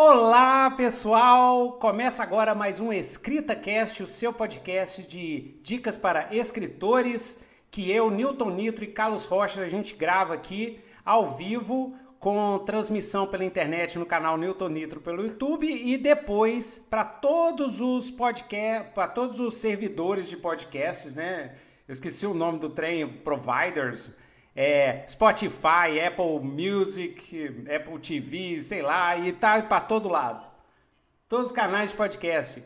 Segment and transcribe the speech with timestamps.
[0.00, 1.72] Olá, pessoal!
[1.72, 8.08] Começa agora mais um Escrita Cast, o seu podcast de dicas para escritores, que eu,
[8.08, 13.98] Newton Nitro e Carlos Rocha, a gente grava aqui ao vivo com transmissão pela internet
[13.98, 19.56] no canal Newton Nitro pelo YouTube e depois para todos os podcasts, para todos os
[19.56, 21.56] servidores de podcasts, né?
[21.88, 24.16] Eu esqueci o nome do trem, providers,
[24.60, 30.44] é, Spotify, Apple Music, Apple TV, sei lá, e tá para todo lado.
[31.28, 32.64] Todos os canais de podcast.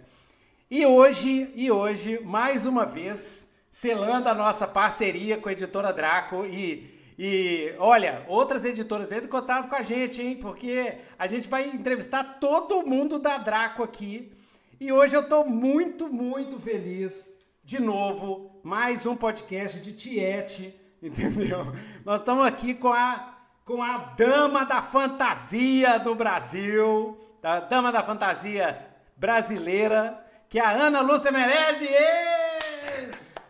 [0.71, 6.47] E hoje, e hoje, mais uma vez, selando a nossa parceria com a editora Draco
[6.47, 10.35] e e olha, outras editoras entram em contato com a gente, hein?
[10.41, 14.33] Porque a gente vai entrevistar todo mundo da Draco aqui.
[14.81, 17.39] E hoje eu tô muito, muito feliz.
[17.63, 20.75] De novo, mais um podcast de Tiete,
[21.05, 21.73] entendeu?
[22.05, 23.35] Nós estamos aqui com a,
[23.65, 30.71] com a dama da fantasia do Brasil, a dama da fantasia brasileira, que é a
[30.71, 31.89] Ana Lúcia Merege.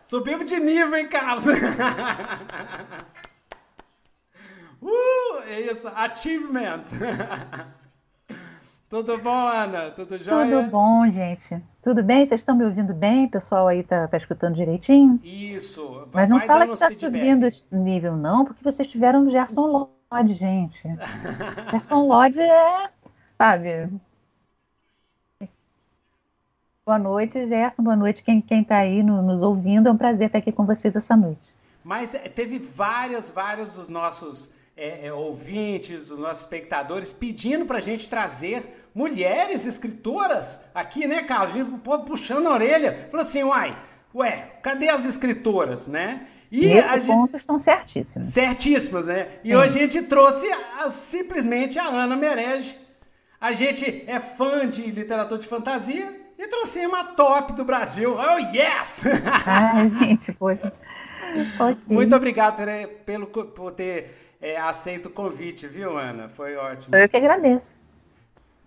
[0.01, 1.45] Subimos de nível, hein, Carlos?
[4.85, 6.83] Uh, é isso, achievement.
[8.89, 9.91] Tudo bom, Ana?
[9.91, 10.57] Tudo jóia?
[10.57, 11.63] Tudo bom, gente.
[11.83, 12.25] Tudo bem?
[12.25, 13.25] Vocês estão me ouvindo bem?
[13.25, 15.19] O pessoal aí tá, tá escutando direitinho?
[15.21, 16.07] Isso.
[16.13, 20.81] Mas não fala que está subindo o nível, não, porque vocês tiveram Gerson Lodge, gente.
[21.69, 22.89] Gerson Lodge é,
[23.37, 23.89] sabe...
[26.85, 27.81] Boa noite, Gerson.
[27.83, 28.23] Boa noite.
[28.23, 31.15] Quem, quem tá aí no, nos ouvindo, é um prazer estar aqui com vocês essa
[31.15, 31.39] noite.
[31.83, 37.77] Mas é, teve vários, vários dos nossos é, é, ouvintes, dos nossos espectadores, pedindo para
[37.77, 41.55] a gente trazer mulheres escritoras aqui, né, Carlos?
[41.55, 43.07] A gente pode puxando a orelha.
[43.09, 43.77] Falou assim, uai,
[44.13, 46.27] ué, cadê as escritoras, né?
[46.51, 47.35] E Nesse a gente...
[47.35, 48.27] estão certíssimos.
[48.27, 49.27] Certíssimos, né?
[49.43, 49.55] E Sim.
[49.55, 50.47] hoje a gente trouxe
[50.79, 52.77] a, simplesmente a Ana Merege.
[53.41, 58.15] A gente é fã de literatura de fantasia e trouxemos a top do Brasil.
[58.15, 59.03] Oh, yes!
[59.45, 60.71] Ai, gente, poxa.
[61.55, 61.77] Okay.
[61.87, 62.63] Muito obrigado
[63.03, 66.29] pelo, por ter é, aceito o convite, viu, Ana?
[66.29, 66.95] Foi ótimo.
[66.95, 67.73] Eu que agradeço.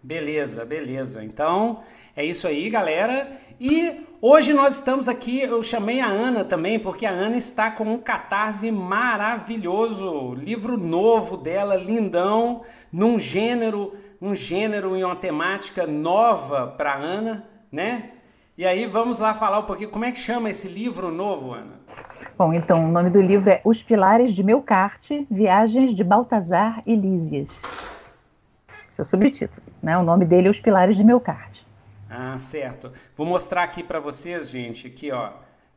[0.07, 1.25] Beleza, beleza.
[1.25, 1.81] Então,
[2.15, 3.29] é isso aí, galera.
[3.59, 7.83] E hoje nós estamos aqui, eu chamei a Ana também, porque a Ana está com
[7.83, 12.63] um catarse maravilhoso, livro novo dela, lindão,
[12.93, 18.11] num gênero, um gênero e uma temática nova para Ana, né?
[18.57, 21.81] E aí vamos lá falar um pouquinho como é que chama esse livro novo, Ana?
[22.39, 26.95] Bom, então o nome do livro é Os Pilares de Melcarte, Viagens de Baltazar e
[26.95, 27.49] Lísias.
[28.97, 29.97] Seu subtítulo, né?
[29.99, 31.67] O nome dele é Os Pilares de Melcarte.
[32.09, 32.91] Ah, certo.
[33.15, 35.33] Vou mostrar aqui para vocês, gente, aqui, ó.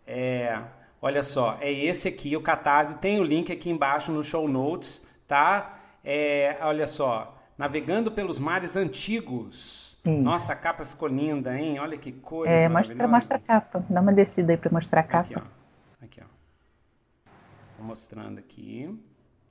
[0.07, 0.57] É,
[1.02, 2.96] olha só, é esse aqui, o Catarse.
[2.96, 5.80] Tem o link aqui embaixo no show notes, tá?
[6.03, 10.22] É, olha só, Navegando pelos Mares Antigos isso.
[10.24, 11.78] Nossa, a capa ficou linda, hein?
[11.78, 13.84] Olha que cores É, mostra, mostra a capa.
[13.90, 15.19] Dá uma descida aí para mostrar a capa.
[15.24, 16.06] Aqui, ó.
[16.06, 17.30] Aqui, ó.
[17.78, 18.97] Tô mostrando aqui.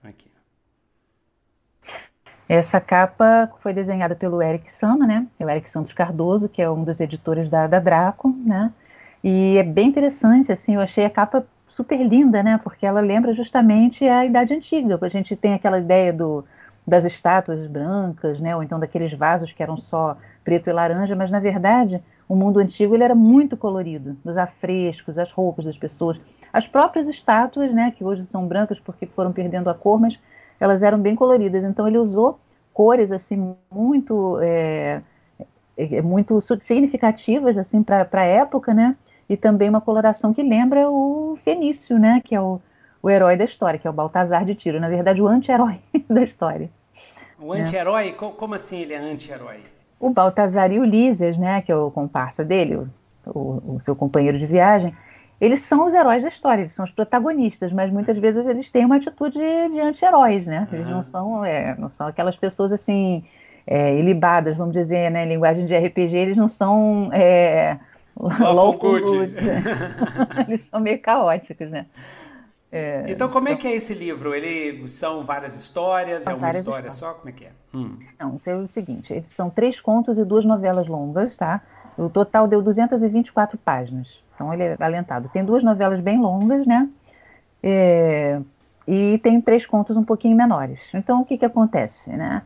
[0.03, 0.31] Aqui.
[2.49, 5.27] Essa capa foi desenhada pelo Eric Sama, né?
[5.39, 8.73] É o Eric Santos Cardoso, que é um dos editores da, da Draco, né?
[9.23, 12.59] E é bem interessante, assim, eu achei a capa super linda, né?
[12.63, 14.99] Porque ela lembra justamente a Idade Antiga.
[15.03, 16.45] A gente tem aquela ideia do,
[16.87, 18.57] das estátuas brancas, né?
[18.57, 22.59] Ou então daqueles vasos que eram só preto e laranja, mas na verdade o mundo
[22.59, 26.21] antigo ele era muito colorido, os afrescos, as roupas das pessoas,
[26.53, 30.19] as próprias estátuas, né, que hoje são brancas porque foram perdendo a cor, mas
[30.61, 31.65] elas eram bem coloridas.
[31.65, 32.39] Então ele usou
[32.73, 35.03] cores assim muito é,
[35.77, 38.97] é muito significativas assim para a época, né?
[39.29, 42.23] E também uma coloração que lembra o Fenício, né?
[42.25, 42.61] Que é o,
[43.03, 44.81] o herói da história, que é o Baltazar de Tiro.
[44.81, 46.71] Na verdade, o anti-herói da história.
[47.39, 48.07] O anti-herói?
[48.07, 48.13] Né?
[48.13, 49.61] Como assim ele é anti-herói?
[50.01, 52.89] o Baltazar e Ulisses, né, que é o comparsa dele, o,
[53.27, 54.95] o, o seu companheiro de viagem,
[55.41, 58.85] eles são os heróis da história, eles são os protagonistas, mas muitas vezes eles têm
[58.85, 60.67] uma atitude de anti-heróis, né?
[60.73, 63.25] Eles não são, é, não são aquelas pessoas assim
[63.67, 65.25] é, ilibadas, vamos dizer, né?
[65.25, 67.79] Em linguagem de RPG, eles não são é,
[68.17, 69.03] loucos.
[70.49, 71.87] eles são meio caóticos, né?
[72.71, 74.35] É, então, como é então que é esse livro?
[74.35, 76.25] Ele são várias histórias?
[76.25, 76.95] São é uma história histórias.
[76.95, 77.15] só?
[77.15, 77.51] Como é que é?
[77.73, 77.97] Hum.
[78.19, 81.63] Não, é o seguinte: são três contos e duas novelas longas, tá?
[81.97, 84.23] O total deu 224 páginas.
[84.39, 85.29] Então, ele é alentado.
[85.33, 86.89] Tem duas novelas bem longas, né?
[87.61, 88.41] É,
[88.87, 90.81] e tem três contos um pouquinho menores.
[90.95, 92.43] Então, o que, que acontece, né?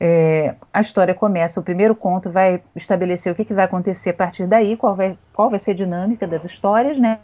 [0.00, 4.14] É, a história começa, o primeiro conto vai estabelecer o que, que vai acontecer a
[4.14, 7.18] partir daí, qual vai, qual vai ser a dinâmica das histórias, né?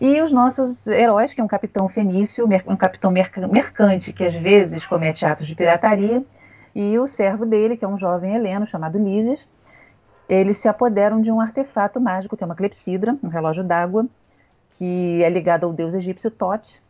[0.00, 4.86] E os nossos heróis, que é um capitão fenício, um capitão mercante, que às vezes
[4.86, 6.24] comete atos de pirataria,
[6.74, 9.40] e o servo dele, que é um jovem heleno chamado Lísias,
[10.28, 14.06] eles se apoderam de um artefato mágico, que é uma clepsidra, um relógio d'água,
[14.72, 16.80] que é ligado ao deus egípcio Tote.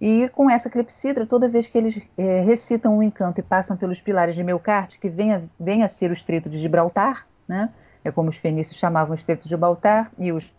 [0.00, 4.00] E com essa clepsidra, toda vez que eles é, recitam um encanto e passam pelos
[4.00, 7.70] pilares de Melkart, que vem a, vem a ser o estreito de Gibraltar, né?
[8.04, 10.52] é como os fenícios chamavam o estreito de Gibraltar e os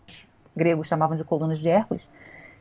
[0.54, 2.02] gregos chamavam de colunas de Hércules.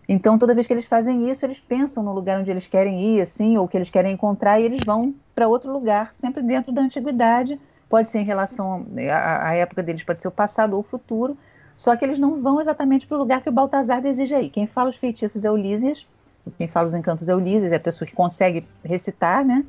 [0.07, 3.21] Então, toda vez que eles fazem isso, eles pensam no lugar onde eles querem ir,
[3.21, 6.81] assim, ou que eles querem encontrar, e eles vão para outro lugar, sempre dentro da
[6.81, 7.59] antiguidade,
[7.95, 11.37] pode ser em relação à, época deles, pode ser o passado ou o futuro,
[11.77, 14.49] só que eles não vão exatamente para o lugar que o Baltazar deseja ir.
[14.49, 16.05] Quem fala os feitiços é Ulisses,
[16.57, 19.63] quem fala os encantos é Ulisses, é a pessoa que consegue recitar, né?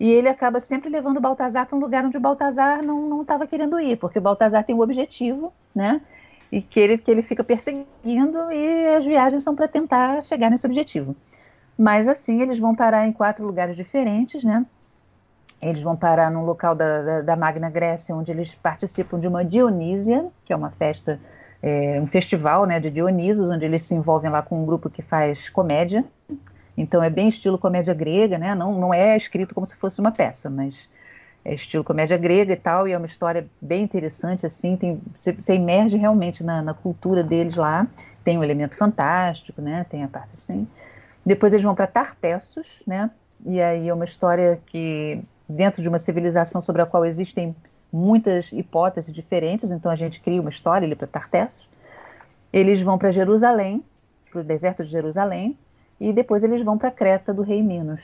[0.00, 3.46] E ele acaba sempre levando o Baltazar para um lugar onde o Baltazar não estava
[3.46, 6.00] querendo ir, porque o Baltazar tem um objetivo, né?
[6.50, 10.64] E que ele, que ele fica perseguindo, e as viagens são para tentar chegar nesse
[10.64, 11.14] objetivo.
[11.76, 14.64] Mas assim, eles vão parar em quatro lugares diferentes, né?
[15.62, 19.44] Eles vão parar num local da, da, da, Magna Grécia, onde eles participam de uma
[19.44, 21.20] Dionísia, que é uma festa,
[21.62, 25.02] é, um festival né, de Dionisos, onde eles se envolvem lá com um grupo que
[25.02, 26.04] faz comédia.
[26.76, 28.54] Então é bem estilo comédia grega, né?
[28.54, 30.88] Não, não é escrito como se fosse uma peça, mas
[31.44, 35.32] é estilo comédia grega e tal, e é uma história bem interessante, assim, tem, você,
[35.32, 37.86] você emerge realmente na, na, cultura deles lá,
[38.24, 39.84] tem um elemento fantástico, né?
[39.88, 40.66] Tem a parte assim.
[41.24, 43.10] Depois eles vão para Tartessos, né?
[43.44, 47.54] E aí é uma história que dentro de uma civilização sobre a qual existem
[47.92, 51.68] muitas hipóteses diferentes, então a gente cria uma história ali para Tartessos.
[52.52, 53.84] Eles vão para Jerusalém,
[54.30, 55.56] para o deserto de Jerusalém,
[56.00, 58.00] e depois eles vão para Creta do rei Minos.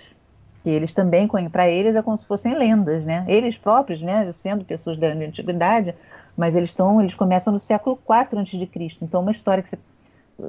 [0.65, 3.25] E eles também, para eles, é como se fossem lendas, né?
[3.27, 5.95] Eles próprios, né, sendo pessoas da antiguidade,
[6.37, 8.99] mas eles estão, eles começam no século IV a.C.
[9.03, 9.79] Então, uma história que você,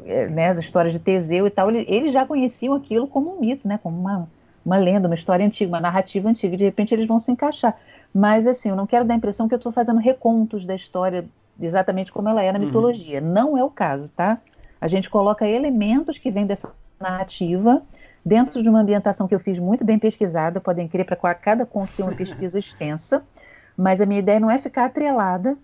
[0.06, 3.68] é, né, as histórias de Teseu e tal, eles já conheciam aquilo como um mito,
[3.68, 4.28] né, como uma,
[4.70, 7.76] uma lenda, uma história antiga, uma narrativa antiga, de repente eles vão se encaixar.
[8.14, 11.26] Mas, assim, eu não quero dar a impressão que eu estou fazendo recontos da história
[11.60, 12.66] exatamente como ela é na uhum.
[12.66, 13.20] mitologia.
[13.20, 14.40] Não é o caso, tá?
[14.80, 17.82] A gente coloca elementos que vêm dessa narrativa
[18.24, 21.92] dentro de uma ambientação que eu fiz muito bem pesquisada, podem crer para cada conto
[21.96, 23.24] ter uma pesquisa extensa,
[23.76, 25.58] mas a minha ideia não é ficar atrelada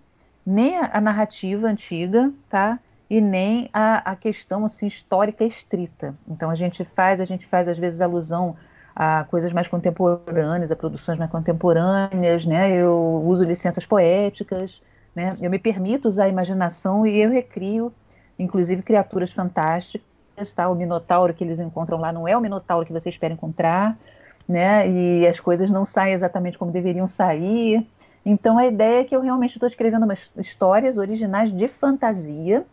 [0.46, 2.80] nem a, a narrativa antiga, tá?
[3.10, 6.16] E nem a, a questão assim histórica estrita.
[6.28, 8.56] Então a gente faz, a gente faz às vezes alusão
[8.95, 12.71] a coisas mais contemporâneas, a produções mais contemporâneas, né?
[12.71, 14.81] Eu uso licenças poéticas,
[15.13, 15.36] né?
[15.42, 17.92] Eu me permito usar a imaginação e eu recrio,
[18.39, 20.69] inclusive, criaturas fantásticas, tá?
[20.69, 23.97] O minotauro que eles encontram lá não é o minotauro que você espera encontrar,
[24.47, 24.89] né?
[24.89, 27.86] E as coisas não saem exatamente como deveriam sair.
[28.25, 32.65] Então a ideia é que eu realmente estou escrevendo umas histórias originais de fantasia,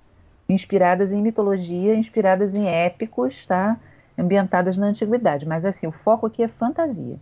[0.49, 3.77] inspiradas em mitologia, inspiradas em épicos, tá?
[4.19, 5.47] Ambientadas na antiguidade.
[5.47, 7.19] Mas assim, o foco aqui é fantasia.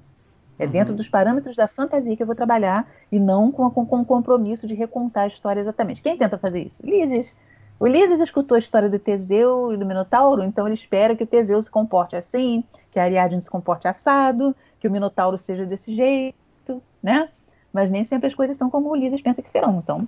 [0.59, 0.71] É uhum.
[0.71, 4.05] dentro dos parâmetros da fantasia que eu vou trabalhar e não com, com, com o
[4.05, 6.03] compromisso de recontar a história exatamente.
[6.03, 6.83] Quem tenta fazer isso?
[7.81, 11.27] O Lísias escutou a história do Teseu e do Minotauro, então ele espera que o
[11.27, 15.95] Teseu se comporte assim, que a Ariadne se comporte assado, que o Minotauro seja desse
[15.95, 17.31] jeito, né?
[17.73, 19.79] Mas nem sempre as coisas são como o Lísias pensa que serão.
[19.79, 20.07] Então,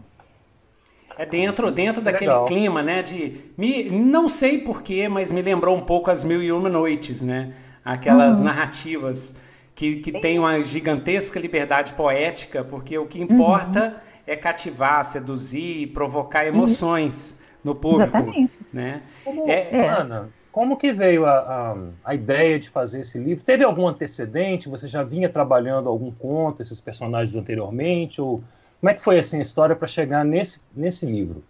[1.19, 2.45] é dentro, dentro daquele Legal.
[2.47, 3.03] clima, né?
[3.03, 3.41] De.
[3.57, 7.53] Me, não sei porquê, mas me lembrou um pouco as Mil e Uma Noites, né?
[7.85, 8.45] Aquelas uhum.
[8.45, 9.37] narrativas
[9.75, 14.23] que, que têm uma gigantesca liberdade poética, porque o que importa uhum.
[14.27, 17.57] é cativar, seduzir, provocar emoções uhum.
[17.65, 18.17] no público.
[18.17, 18.53] Exatamente.
[18.73, 19.03] Né?
[19.25, 23.45] Como, é, é, Ana, como que veio a, a, a, ideia de fazer esse livro?
[23.45, 24.69] Teve algum antecedente?
[24.69, 28.21] Você já vinha trabalhando algum conto, esses personagens anteriormente?
[28.21, 28.45] Ou
[28.83, 31.45] como é que foi assim a história para chegar nesse, nesse livro?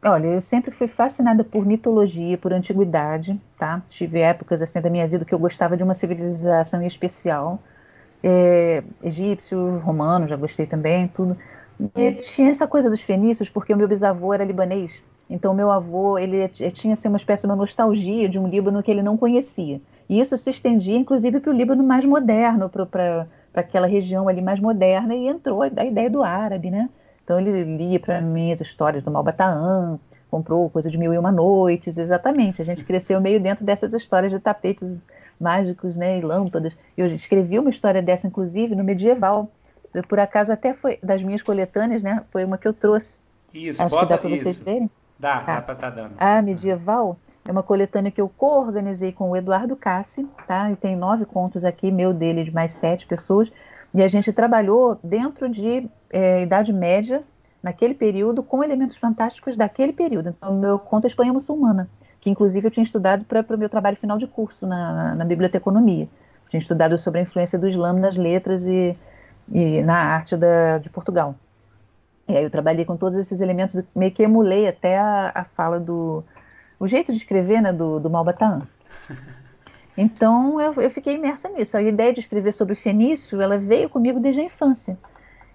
[0.00, 3.82] Olha, eu sempre fui fascinada por mitologia, por antiguidade, tá?
[3.88, 7.58] Tive épocas assim da minha vida que eu gostava de uma civilização especial,
[8.22, 11.36] é, egípcio, romano, já gostei também, tudo.
[11.96, 14.92] E tinha essa coisa dos fenícios, porque o meu bisavô era libanês.
[15.28, 18.90] Então, meu avô, ele tinha assim, uma espécie de uma nostalgia de um Líbano que
[18.90, 19.80] ele não conhecia.
[20.08, 23.26] E isso se estendia, inclusive, para o Líbano mais moderno, para
[23.58, 26.88] para aquela região ali mais moderna e entrou a ideia do árabe, né?
[27.24, 29.98] Então ele lia para mim as histórias do Malbataan,
[30.30, 32.62] comprou coisa de Mil e Uma Noites, exatamente.
[32.62, 35.00] A gente cresceu meio dentro dessas histórias de tapetes
[35.40, 36.72] mágicos, né, e lâmpadas.
[36.96, 39.50] Eu escrevi uma história dessa, inclusive, no medieval.
[39.92, 42.22] Eu, por acaso, até foi das minhas coletâneas, né?
[42.30, 43.18] Foi uma que eu trouxe.
[43.52, 44.90] Isso, Acho bota que dá para vocês verem.
[45.18, 45.54] Dá, tá.
[45.56, 46.14] dá para estar tá dando.
[46.18, 47.16] A medieval
[47.48, 50.70] é uma coletânea que eu co-organizei com o Eduardo Cassi, tá?
[50.70, 53.50] E tem nove contos aqui, meu dele, de mais sete pessoas.
[53.94, 57.22] E a gente trabalhou dentro de é, Idade Média,
[57.62, 60.34] naquele período, com elementos fantásticos daquele período.
[60.36, 61.88] Então, meu conto é Espanha Muçulmana,
[62.20, 66.06] que inclusive eu tinha estudado para o meu trabalho final de curso na, na biblioteconomia.
[66.50, 68.94] Tinha estudado sobre a influência do Islã nas letras e,
[69.50, 71.34] e na arte da, de Portugal.
[72.28, 75.80] E aí eu trabalhei com todos esses elementos, meio que emulei até a, a fala
[75.80, 76.22] do.
[76.78, 78.62] O jeito de escrever né, do, do Malbataan.
[80.00, 81.76] Então eu, eu, fiquei imersa nisso.
[81.76, 84.96] A ideia de escrever sobre Fenício, ela veio comigo desde a infância.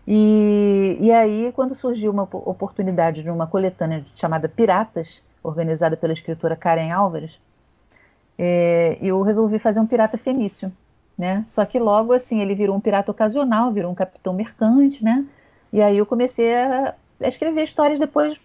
[0.05, 6.57] E, e aí, quando surgiu uma oportunidade de uma coletânea chamada Piratas, organizada pela escritora
[6.57, 7.39] Karen Álvares,
[8.37, 10.71] é, eu resolvi fazer um pirata fenício,
[11.17, 11.45] né?
[11.47, 15.25] Só que logo assim ele virou um pirata ocasional, virou um capitão mercante, né?
[15.71, 18.37] E aí eu comecei a, a escrever histórias depois,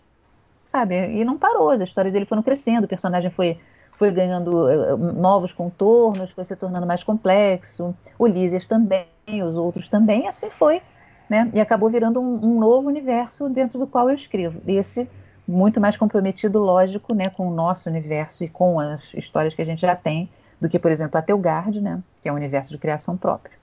[0.69, 0.95] sabe?
[0.95, 3.59] E não parou, as histórias dele foram crescendo, o personagem foi
[3.99, 9.09] foi ganhando eh, novos contornos, foi se tornando mais complexo, Ulisses também,
[9.45, 10.81] os outros também, assim foi,
[11.29, 11.51] né?
[11.53, 14.63] E acabou virando um, um, novo universo dentro do qual eu escrevo.
[14.69, 15.11] Esse
[15.47, 19.65] muito mais comprometido, lógico, né, com o nosso universo e com as histórias que a
[19.65, 22.79] gente já tem, do que, por exemplo, a Telgard, né, que é um universo de
[22.79, 23.57] criação própria.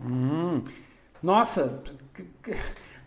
[0.00, 0.62] Hum,
[1.22, 1.82] nossa,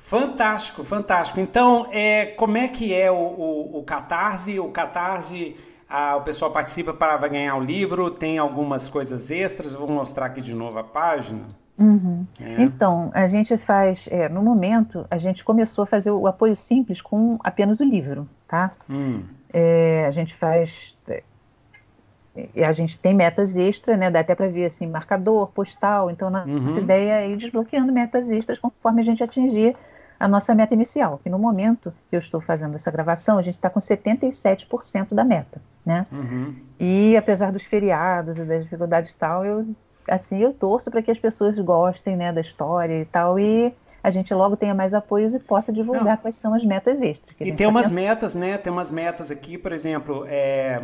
[0.03, 1.39] fantástico, fantástico.
[1.39, 4.59] Então, é, como é que é o, o, o Catarse?
[4.59, 5.55] O Catarse
[5.95, 9.73] ah, o pessoal participa para ganhar o livro, tem algumas coisas extras.
[9.73, 11.43] vou mostrar aqui de novo a página.
[11.77, 12.25] Uhum.
[12.41, 12.63] É.
[12.63, 16.99] Então, a gente faz, é, no momento, a gente começou a fazer o apoio simples
[16.99, 18.71] com apenas o livro, tá?
[18.89, 19.21] Hum.
[19.53, 24.09] É, a gente faz, é, a gente tem metas extras, né?
[24.09, 26.09] Dá até para ver assim, marcador, postal.
[26.09, 26.77] Então, nossa uhum.
[26.79, 29.75] ideia é ir desbloqueando metas extras conforme a gente atingir
[30.23, 31.19] a nossa meta inicial.
[31.23, 35.23] Que no momento que eu estou fazendo essa gravação, a gente está com 77% da
[35.23, 36.05] meta né?
[36.11, 36.55] Uhum.
[36.79, 39.67] E apesar dos feriados e das dificuldades e tal, eu
[40.07, 44.11] assim eu torço para que as pessoas gostem, né, da história e tal e a
[44.11, 46.17] gente logo tenha mais apoios e possa divulgar Não.
[46.17, 47.33] quais são as metas extras.
[47.39, 47.95] e tem tá umas pensando.
[47.95, 48.57] metas, né?
[48.57, 50.81] Tem umas metas aqui, por exemplo, é,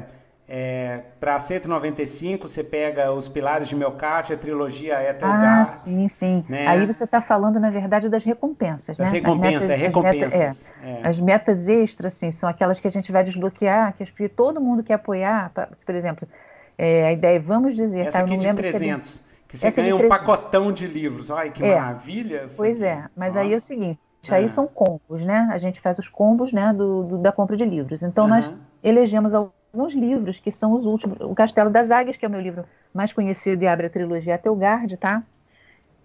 [0.52, 5.62] é, para 195, você pega os pilares de Melcate, a trilogia Etelgar.
[5.62, 6.44] Ah, sim, sim.
[6.50, 6.66] Né?
[6.66, 8.98] Aí você está falando, na verdade, das recompensas.
[8.98, 9.20] Das né?
[9.20, 10.40] recompensas, é recompensas.
[10.40, 11.08] Metas, é, é.
[11.08, 14.96] As metas extras, sim, são aquelas que a gente vai desbloquear, que todo mundo quer
[14.96, 15.52] apoiar.
[15.86, 16.28] Por exemplo,
[16.76, 18.08] é, a ideia, vamos dizer...
[18.08, 21.30] Essa tá, aqui de 300, que, você ganha um pacotão de livros.
[21.30, 21.76] Ai, que é.
[21.76, 22.48] maravilha!
[22.58, 24.48] Pois é, mas aí é o seguinte, aí é.
[24.48, 25.50] são combos, né?
[25.52, 28.04] A gente faz os combos né, do, do da compra de livros.
[28.04, 28.32] Então, uhum.
[28.32, 31.20] nós elegemos alguns livros, que são os últimos.
[31.22, 34.38] O Castelo das Águias, que é o meu livro mais conhecido e abre a trilogia
[34.38, 35.24] Telgard, tá?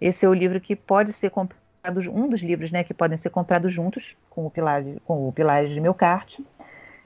[0.00, 1.60] Esse é o livro que pode ser comprado,
[2.10, 5.70] um dos livros, né, que podem ser comprados juntos com o Pilar, com o Pilares
[5.70, 6.44] de Melcarte.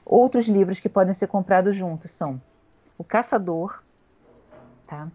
[0.05, 2.41] Outros livros que podem ser comprados juntos são
[2.97, 3.83] O Caçador,
[4.87, 5.07] tá?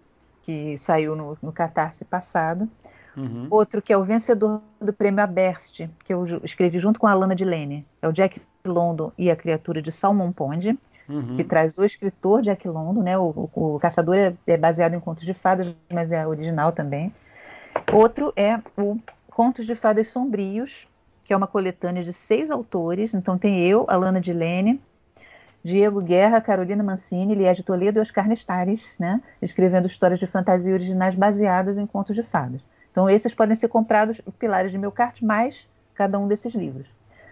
[0.42, 2.68] Que saiu no, no Catarse passado.
[3.16, 3.46] Uhum.
[3.50, 7.34] Outro que é o vencedor do prêmio Aberst, que eu escrevi junto com a Alana
[7.34, 7.86] de Lane.
[8.02, 10.76] É o Jack London e a Criatura de Salmon Pond
[11.08, 11.36] uhum.
[11.36, 13.18] que traz o escritor Jack London, né?
[13.18, 17.12] O, o, o Caçador é, é, baseado em Contos de Fadas, mas é original também.
[17.92, 20.86] Outro é o Contos de Fadas Sombrios,
[21.24, 23.14] que é uma coletânea de seis autores.
[23.14, 24.80] Então tem eu, Alana Dilene,
[25.62, 29.20] Diego Guerra, Carolina Mancini, Liege Toledo e Oscar Nestares, né?
[29.40, 32.60] Escrevendo histórias de fantasia originais baseadas em contos de fadas.
[32.94, 36.86] Então esses podem ser comprados, pilares de meu cart, mais cada um desses livros.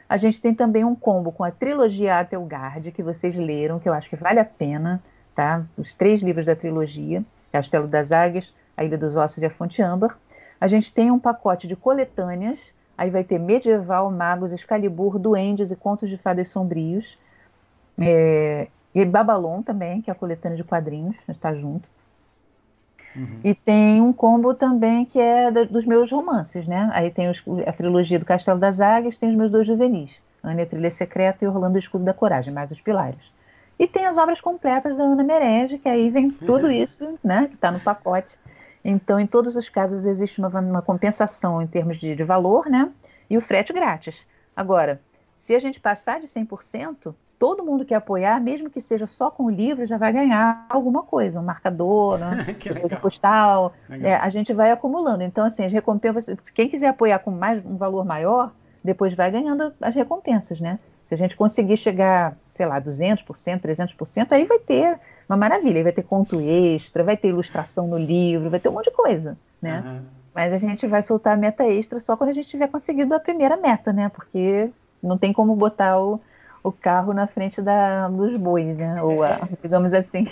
[0.08, 3.92] A gente tem também um combo com a trilogia Atelgard, que vocês leram, que eu
[3.92, 5.00] acho que vale a pena,
[5.36, 5.64] tá?
[5.78, 9.80] Os três livros da trilogia, Castelo das Águias, A Ilha dos Ossos e a Fonte
[9.80, 10.18] Âmbar.
[10.60, 12.58] A gente tem um pacote de coletâneas,
[12.98, 17.16] aí vai ter Medieval, Magos, Excalibur, Duendes e Contos de Fadas Sombrios.
[18.00, 21.88] É, e Babalon também, que é a coletânea de quadrinhos, está junto.
[23.14, 23.40] Uhum.
[23.44, 26.90] E tem um combo também que é da, dos meus romances, né?
[26.92, 30.10] Aí tem os, a trilogia do Castelo das Águias, tem os meus dois juvenis,
[30.42, 33.20] Ana Trilha Secreta e Orlando Escudo da Coragem, mais os pilares.
[33.78, 37.48] E tem as obras completas da Ana Merege, que aí vem tudo isso, né?
[37.48, 38.38] Que está no pacote.
[38.84, 42.90] Então, em todos os casos, existe uma, uma compensação em termos de, de valor, né?
[43.28, 44.20] E o frete grátis.
[44.54, 45.00] Agora,
[45.36, 49.46] se a gente passar de 100%, todo mundo que apoiar, mesmo que seja só com
[49.46, 52.46] o livro, já vai ganhar alguma coisa, um marcador, né?
[52.94, 53.72] um postal.
[53.90, 55.24] É, a gente vai acumulando.
[55.24, 58.52] Então, assim, as recompensas, quem quiser apoiar com mais um valor maior,
[58.84, 60.78] depois vai ganhando as recompensas, né?
[61.04, 65.82] Se a gente conseguir chegar, sei lá, 200%, 300%, aí vai ter uma maravilha, aí
[65.82, 69.36] vai ter conto extra, vai ter ilustração no livro, vai ter um monte de coisa,
[69.60, 69.82] né?
[69.84, 70.00] Uhum.
[70.32, 73.18] Mas a gente vai soltar a meta extra só quando a gente tiver conseguido a
[73.18, 74.08] primeira meta, né?
[74.14, 74.70] Porque
[75.02, 76.20] não tem como botar o,
[76.62, 79.02] o carro na frente da, dos bois, né?
[79.02, 80.26] Ou, a, digamos assim.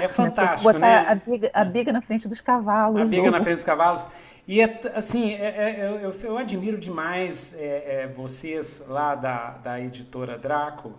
[0.00, 1.06] É fantástico, botar né?
[1.08, 3.00] A biga, a biga na frente dos cavalos.
[3.00, 3.30] A biga ou...
[3.30, 4.08] na frente dos cavalos.
[4.48, 9.80] E, é, assim, é, é, eu, eu, admiro demais é, é, vocês lá da, da
[9.80, 10.92] editora Draco,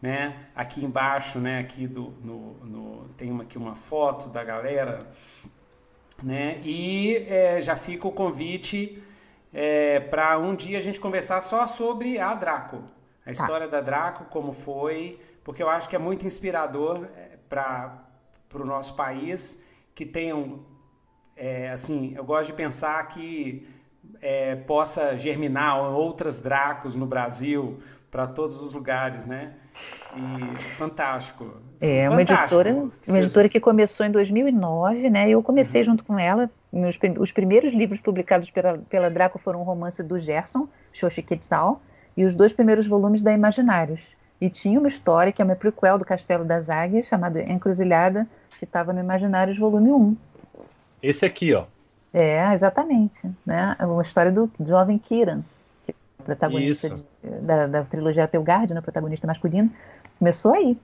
[0.00, 0.34] né?
[0.54, 1.58] Aqui embaixo, né?
[1.58, 5.06] Aqui do, no, no, tem uma, aqui uma foto da galera,
[6.22, 6.60] né?
[6.64, 9.02] E é, já fica o convite
[9.52, 12.82] é, para um dia a gente conversar só sobre a Draco.
[13.24, 13.32] A tá.
[13.32, 13.78] história tá.
[13.78, 18.06] da Draco, como foi, porque eu acho que é muito inspirador é, para
[18.54, 19.62] o nosso país
[19.94, 20.60] que tenham,
[21.36, 23.68] é, assim, eu gosto de pensar que
[24.20, 27.80] é, possa germinar outras Dracos no Brasil,
[28.14, 29.54] para todos os lugares, né?
[30.14, 31.56] E fantástico.
[31.80, 32.72] É, uma editora,
[33.08, 35.28] uma editora que começou em 2009, né?
[35.28, 35.86] Eu comecei uhum.
[35.86, 36.48] junto com ela.
[36.72, 41.82] Meus, os primeiros livros publicados pela, pela Draco foram um romance do Gerson, Xoxi Quetzal,
[42.16, 44.00] e os dois primeiros volumes da Imaginários.
[44.40, 48.26] E tinha uma história que é uma prequel do Castelo das Águias, chamada Encruzilhada,
[48.58, 50.16] que estava no Imaginários, volume 1.
[51.02, 51.64] Esse aqui, ó.
[52.12, 53.30] É, exatamente.
[53.44, 53.74] Né?
[53.78, 55.42] É uma história do jovem Kiran,
[55.84, 59.70] que é o protagonista de, da, da trilogia Telgard, né, protagonista masculino.
[60.18, 60.78] Começou aí.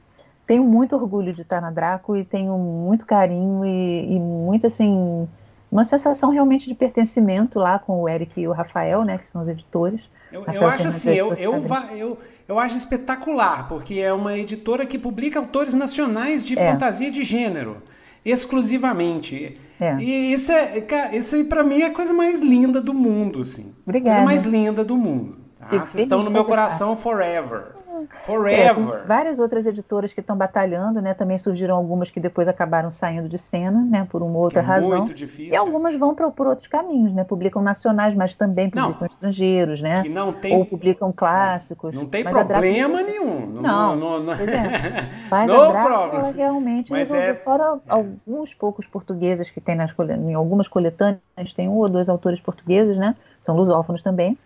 [0.46, 5.28] Tenho muito orgulho de estar na Draco e tenho muito carinho e, e muito, assim,
[5.70, 9.42] uma sensação realmente de pertencimento lá com o Eric e o Rafael, né, que são
[9.42, 10.00] os editores.
[10.32, 11.62] Eu, eu acho assim, eu, eu,
[11.96, 16.70] eu, eu acho espetacular, porque é uma editora que publica autores nacionais de é.
[16.70, 17.78] fantasia de gênero,
[18.24, 19.58] exclusivamente.
[19.80, 19.96] É.
[19.96, 23.40] E isso é, cara, isso aí para mim é a coisa mais linda do mundo,
[23.40, 23.74] assim.
[23.82, 24.16] Obrigada.
[24.16, 25.38] Coisa mais linda do mundo.
[25.58, 25.84] Tá?
[25.84, 27.79] Vocês estão no meu coração forever.
[28.24, 28.94] Forever.
[28.94, 31.14] É, várias outras editoras que estão batalhando, né?
[31.14, 34.06] Também surgiram algumas que depois acabaram saindo de cena, né?
[34.10, 34.88] Por uma outra é razão.
[34.88, 35.52] Muito difícil.
[35.52, 37.24] E algumas vão pra, por outros caminhos, né?
[37.24, 40.02] Publicam nacionais, mas também publicam não, estrangeiros, né?
[40.02, 41.94] Que não tem, Ou publicam clássicos.
[41.94, 43.46] Não tem problema nenhum.
[43.46, 45.08] Não, não, não, é.
[45.30, 47.34] Mas a Draco, realmente mas resolveu, é...
[47.34, 51.20] fora alguns poucos portugueses que tem nas, em algumas coletâneas,
[51.54, 53.16] tem um ou dois autores portugueses, né?
[53.42, 54.36] São lusófonos também.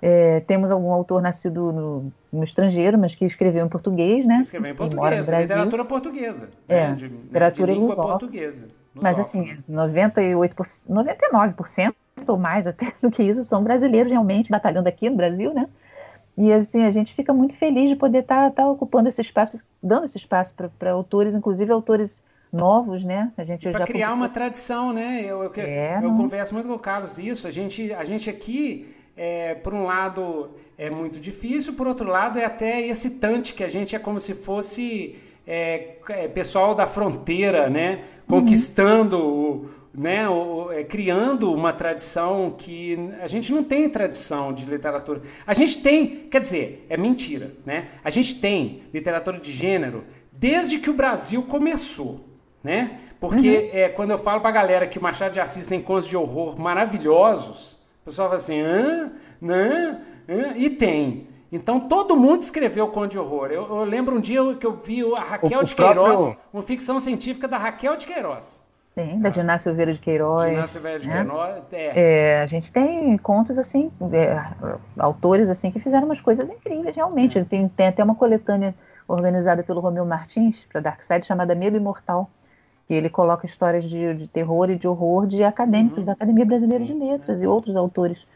[0.00, 4.40] É, temos algum autor nascido no, no, estrangeiro, mas que escreveu em português, né?
[4.40, 6.48] Escreveu em português, literatura portuguesa.
[6.68, 6.94] É, né?
[6.94, 8.68] de, literatura de língua portuguesa.
[8.94, 10.54] Mas assim, 98%,
[10.88, 11.94] 99%
[12.26, 15.68] ou mais até do que isso são brasileiros realmente batalhando aqui no Brasil, né?
[16.36, 19.58] E assim, a gente fica muito feliz de poder estar tá, tá ocupando esse espaço,
[19.82, 23.32] dando esse espaço para autores, inclusive autores novos, né?
[23.36, 25.22] A gente para criar uma tradição, né?
[25.24, 27.46] Eu, eu, é, eu converso muito com o Carlos isso.
[27.48, 32.38] A gente, a gente aqui é, por um lado é muito difícil, por outro lado
[32.38, 37.68] é até excitante, que a gente é como se fosse é, é pessoal da fronteira,
[37.68, 38.04] né?
[38.28, 39.68] Conquistando, uhum.
[39.92, 40.28] né?
[40.28, 45.22] O, é, criando uma tradição que a gente não tem tradição de literatura.
[45.44, 47.88] A gente tem, quer dizer, é mentira, né?
[48.04, 52.24] A gente tem literatura de gênero desde que o Brasil começou,
[52.62, 53.00] né?
[53.18, 53.70] Porque uhum.
[53.72, 56.16] é, quando eu falo para a galera que o Machado de Assis tem contos de
[56.16, 57.77] horror maravilhosos,
[58.08, 59.12] pessoal fala assim, hã?
[59.42, 59.98] Hã?
[60.28, 60.56] Hã?
[60.56, 61.28] E tem.
[61.50, 63.46] Então todo mundo escreveu Conde de Horror.
[63.46, 66.42] Eu, eu, lembro um dia que eu vi a Raquel o, de Queiroz, próprio...
[66.52, 68.62] uma ficção científica da Raquel de Queiroz.
[68.94, 70.50] Sim, da Diná Silveira de Queiroz.
[70.50, 71.24] Diná Silveira de né?
[71.24, 71.92] Queiroz, é.
[71.94, 72.42] é.
[72.42, 74.44] A gente tem contos assim, é,
[74.98, 77.38] autores assim que fizeram umas coisas incríveis, realmente.
[77.38, 77.44] É.
[77.44, 78.74] Tem, tem até uma coletânea
[79.06, 82.28] organizada pelo Romeu Martins para Darkseid chamada Medo Imortal
[82.88, 86.04] que ele coloca histórias de, de terror e de horror de acadêmicos uhum.
[86.06, 88.26] da Academia Brasileira de Letras e outros autores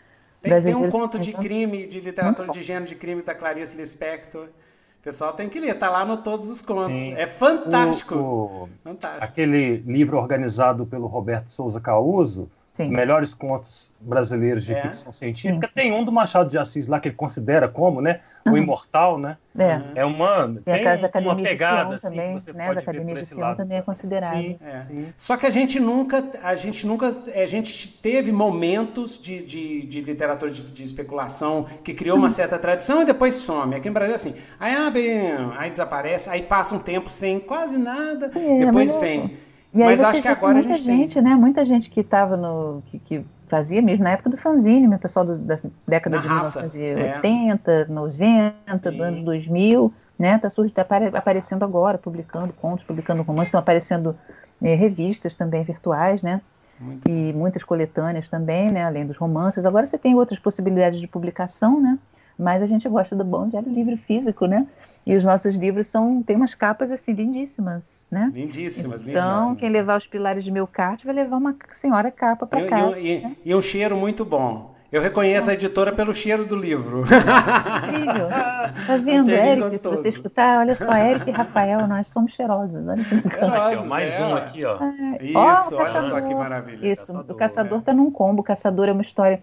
[0.42, 0.90] tem, brasileiros.
[0.90, 4.44] Tem um conto de crime, de literatura de gênero de crime da Clarice Lispector.
[4.44, 6.98] O pessoal tem que ler, tá lá no todos os contos.
[6.98, 7.14] Sim.
[7.14, 8.14] É fantástico.
[8.14, 9.24] O, o, fantástico.
[9.24, 12.84] Aquele livro organizado pelo Roberto Souza Causo, Sim.
[12.84, 14.80] Os melhores contos brasileiros de é.
[14.80, 15.66] ficção científica.
[15.66, 15.72] Sim.
[15.74, 18.20] Tem um do Machado de Assis lá que ele considera como, né?
[18.46, 19.36] O Imortal, né?
[19.56, 20.82] É, é uma, tem,
[21.12, 22.66] tem uma pegada assim, também, que você né?
[22.66, 24.32] pode As academias de Sião também é considerado.
[24.32, 24.80] Sim, é.
[24.80, 25.12] Sim.
[25.18, 30.00] Só que a gente nunca, a gente nunca, a gente teve momentos de, de, de
[30.00, 33.74] literatura de, de, especulação que criou uma certa tradição e depois some.
[33.74, 35.10] Aqui no Brasil é assim, aí abre,
[35.58, 39.36] aí desaparece, aí passa um tempo sem quase nada, é, depois vem.
[39.74, 41.22] E Mas acho que agora muita a gente, gente tem...
[41.22, 41.34] né?
[41.34, 42.82] Muita gente que estava no.
[42.86, 46.28] Que, que, fazia mesmo na época do fanzine, o pessoal do, da década na de
[46.28, 47.84] raça, 1980, é.
[47.86, 50.38] 90, dos anos 2000, né?
[50.38, 54.16] Tá, tá aparecendo agora, publicando contos, publicando romances, estão aparecendo
[54.62, 56.40] é, revistas também virtuais, né?
[56.80, 57.06] Muito.
[57.06, 58.84] E muitas coletâneas também, né?
[58.84, 59.66] Além dos romances.
[59.66, 61.98] Agora você tem outras possibilidades de publicação, né?
[62.38, 64.66] Mas a gente gosta do bom diário livro físico, né?
[65.04, 68.30] E os nossos livros são tem umas capas assim lindíssimas, né?
[68.32, 69.58] Lindíssimas, então, lindíssimas.
[69.58, 72.98] quem levar os pilares de meu kart vai levar uma senhora capa para casa.
[72.98, 73.36] E, né?
[73.44, 74.72] e, um cheiro muito bom.
[74.92, 77.00] Eu reconheço a editora pelo cheiro do livro.
[77.00, 78.28] Incrível.
[78.28, 79.70] Tá vendo, Eric?
[79.70, 82.86] Se você escutar, olha só, Eric e Rafael, nós somos cheirosos.
[82.86, 84.22] Olha que aqui, ó, mais é.
[84.22, 84.76] um aqui, ó.
[84.78, 85.24] É.
[85.24, 86.92] Isso, olha só que maravilha.
[86.92, 87.94] Isso, tá o Caçador está é.
[87.94, 88.42] num combo.
[88.42, 89.42] O Caçador é uma história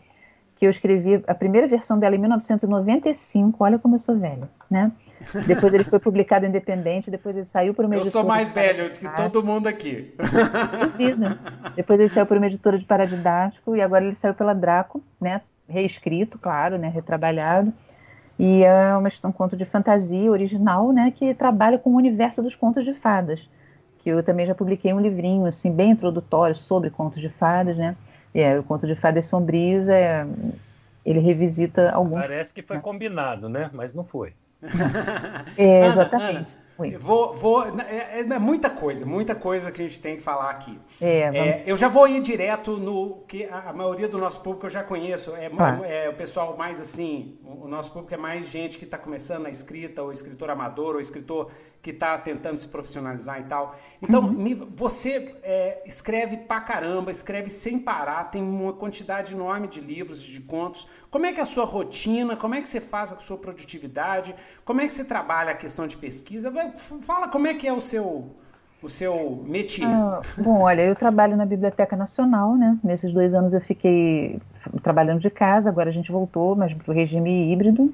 [0.60, 3.64] que eu escrevi, a primeira versão dela em 1995.
[3.64, 4.92] Olha como eu sou velha, né?
[5.48, 8.08] Depois ele foi publicado independente, depois ele saiu para uma editora.
[8.08, 10.14] Eu sou mais velho que todo mundo aqui.
[11.76, 15.42] Depois ele saiu para uma editora de paradidático e agora ele saiu pela Draco, né?
[15.70, 17.72] reescrito, claro, né, retrabalhado.
[18.38, 22.84] E é um conto de fantasia original, né, que trabalha com o universo dos contos
[22.84, 23.48] de fadas.
[24.00, 27.96] Que eu também já publiquei um livrinho, assim, bem introdutório sobre contos de fadas, né.
[28.34, 30.26] E é, o conto de fadas sombrias, é,
[31.06, 32.22] ele revisita alguns...
[32.22, 32.82] Parece que foi né?
[32.82, 34.34] combinado, né, mas não foi.
[35.58, 36.28] é, exatamente.
[36.28, 36.69] Ana, Ana.
[36.98, 40.50] Vou, vou, é, é, é, muita coisa, muita coisa que a gente tem que falar
[40.50, 40.80] aqui.
[41.02, 44.70] É, é, eu já vou ir direto no que a, maioria do nosso público eu
[44.70, 45.36] já conheço.
[45.36, 45.80] É, ah.
[45.86, 49.44] é o pessoal mais assim, o, o nosso público é mais gente que está começando
[49.44, 53.76] na escrita, ou escritor amador, ou escritor que está tentando se profissionalizar e tal.
[54.02, 54.32] Então, uhum.
[54.32, 60.22] me, você é, escreve pra caramba, escreve sem parar, tem uma quantidade enorme de livros,
[60.22, 60.88] de contos.
[61.10, 62.36] Como é que é a sua rotina?
[62.36, 64.36] Como é que você faz a sua produtividade?
[64.66, 66.52] Como é que você trabalha a questão de pesquisa?
[67.02, 68.26] Fala como é que é o seu
[68.82, 69.88] o seu métier?
[69.88, 72.78] Ah, bom, olha, eu trabalho na Biblioteca Nacional, né?
[72.84, 74.40] Nesses dois anos eu fiquei
[74.82, 77.94] trabalhando de casa, agora a gente voltou, mas para o regime híbrido.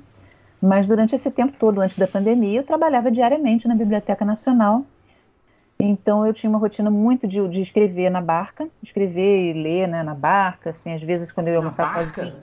[0.61, 4.85] Mas durante esse tempo todo, antes da pandemia, eu trabalhava diariamente na Biblioteca Nacional.
[5.79, 10.03] Então eu tinha uma rotina muito de, de escrever na barca, escrever e ler né,
[10.03, 12.33] na barca, assim, às vezes quando eu ia almoçar sozinha.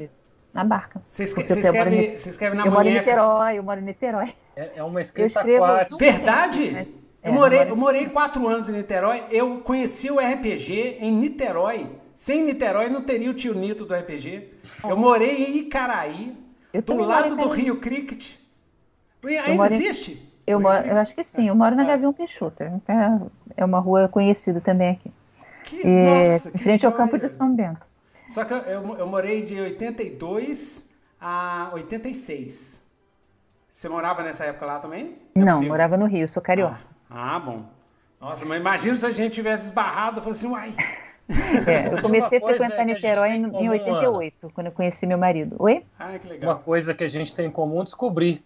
[0.53, 1.01] Na barca.
[1.11, 4.35] Você escreve, você escreve, você escreve na eu moro em Niterói, eu moro em Niterói.
[4.55, 5.97] É, é uma escrita aquática.
[5.97, 6.71] Verdade?
[6.73, 6.89] Mas,
[7.23, 11.89] é, eu, morei, eu morei quatro anos em Niterói, eu conheci o RPG em Niterói.
[12.15, 14.53] Sem Niterói não teria o tio Nito do RPG.
[14.85, 16.37] Eu morei em Icaraí,
[16.73, 18.35] eu do lado do Rio Cricket.
[19.47, 20.31] Ainda existe?
[20.47, 21.87] Eu, moro, eu acho que sim, eu moro na ah.
[21.87, 22.63] Gavião Peixoto.
[22.63, 22.73] É,
[23.57, 25.11] é uma rua conhecida também aqui.
[25.65, 27.87] Que, e, nossa, em frente ao campo de São Bento.
[28.33, 30.91] Só que eu, eu, morei de 82
[31.21, 32.83] a 86.
[33.71, 35.19] Você morava nessa época lá também?
[35.35, 36.79] É Não, morava no Rio, sou carioca.
[37.11, 37.65] Ah, ah, bom.
[38.19, 40.73] Nossa, mas imagina se a gente tivesse esbarrado e assim, uai,
[41.69, 45.55] é, eu comecei a frequentar Niterói em, em 88, quando eu conheci meu marido.
[45.59, 45.85] Oi?
[45.99, 46.53] Ah, que legal.
[46.53, 48.43] Uma coisa que a gente tem em comum descobrir.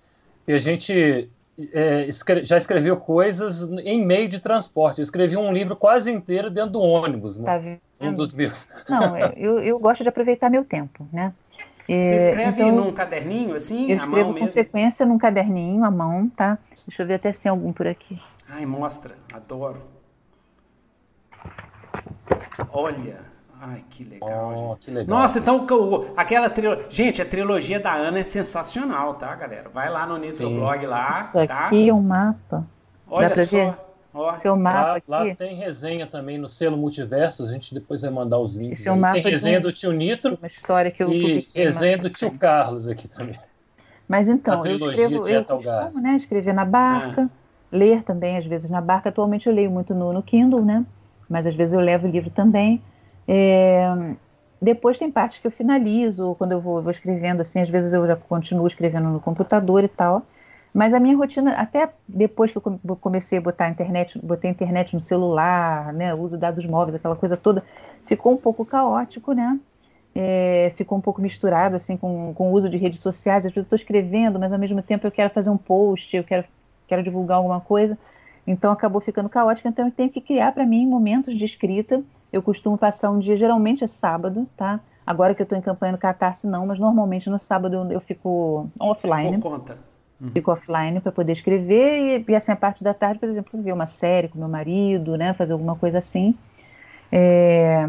[0.49, 1.31] E a gente
[1.73, 4.99] é, escre já escreveu coisas em meio de transporte.
[4.99, 7.37] Eu escrevi um livro quase inteiro dentro do ônibus.
[7.37, 7.61] Tá
[8.01, 8.69] um dos meus.
[8.89, 11.33] Não, eu, eu gosto de aproveitar meu tempo, né?
[11.87, 16.59] Você escreve então, num caderninho, assim, eu escrevo com frequência num caderninho, à mão, tá?
[16.87, 18.21] Deixa eu ver até se tem algum por aqui.
[18.49, 19.15] Ai, mostra.
[19.33, 19.79] Adoro.
[22.73, 23.37] Olha.
[23.61, 25.19] Ai, que legal, oh, que legal.
[25.19, 25.67] Nossa, então
[26.17, 26.87] aquela trilogia.
[26.91, 29.71] Gente, a trilogia da Ana é sensacional, tá, galera?
[29.73, 31.21] Vai lá no Nitroblog lá.
[31.23, 31.67] Isso tá?
[31.67, 32.67] aqui é um mapa.
[33.09, 33.86] Olha só.
[34.17, 38.11] Ó, Seu mapa lá, lá, tem resenha também no selo Multiversos, a gente depois vai
[38.11, 38.81] mandar os links.
[38.81, 41.99] Esse é um mapa tem resenha do tio Nitro uma história que eu e resenha
[41.99, 43.39] do tio Carlos aqui também.
[44.09, 47.29] Mas então, eu escrevo, eu costumo, né, escrever na barca, ah.
[47.73, 49.09] ler também, às vezes na barca.
[49.09, 50.87] Atualmente eu leio muito no, no Kindle, né?
[51.29, 52.83] mas às vezes eu levo o livro também.
[53.27, 53.85] É,
[54.61, 58.07] depois tem partes que eu finalizo, quando eu vou, vou, escrevendo assim, às vezes eu
[58.07, 60.23] já continuo escrevendo no computador e tal.
[60.77, 64.53] Mas a minha rotina, até depois que eu comecei a botar a internet, botei a
[64.53, 67.65] internet no celular, né, uso dados móveis, aquela coisa toda,
[68.05, 69.59] ficou um pouco caótico, né?
[70.15, 73.47] É, ficou um pouco misturado assim com, com o uso de redes sociais.
[73.47, 76.23] Às vezes eu estou escrevendo, mas ao mesmo tempo eu quero fazer um post, eu
[76.23, 76.45] quero,
[76.87, 77.97] quero divulgar alguma coisa.
[78.47, 82.03] Então acabou ficando caótico, então eu tenho que criar para mim momentos de escrita.
[82.31, 84.79] Eu costumo passar um dia, geralmente é sábado, tá?
[85.07, 88.01] Agora que eu estou em campanha no Catarse, não, mas normalmente no sábado eu, eu
[88.01, 89.39] fico offline.
[89.39, 89.86] Por conta.
[90.21, 90.31] Uhum.
[90.31, 93.73] Fico offline para poder escrever e, e, assim, a parte da tarde, por exemplo, ver
[93.73, 95.35] uma série com meu marido, né?
[95.35, 96.35] Fazer alguma coisa assim.
[97.13, 97.89] É...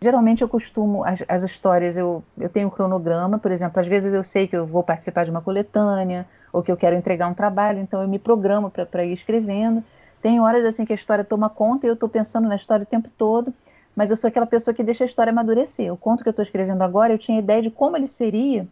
[0.00, 4.12] Geralmente eu costumo, as, as histórias, eu, eu tenho um cronograma, por exemplo, às vezes
[4.12, 7.34] eu sei que eu vou participar de uma coletânea, ou que eu quero entregar um
[7.34, 9.82] trabalho, então eu me programo para ir escrevendo.
[10.22, 12.86] Tem horas assim que a história toma conta e eu estou pensando na história o
[12.86, 13.52] tempo todo,
[13.94, 15.92] mas eu sou aquela pessoa que deixa a história amadurecer.
[15.92, 18.66] O conto que eu estou escrevendo agora, eu tinha ideia de como ele seria,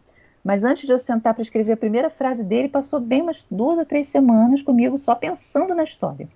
[0.45, 3.79] mas antes de eu sentar para escrever a primeira frase dele, passou bem umas duas
[3.79, 6.29] ou três semanas comigo só pensando na história.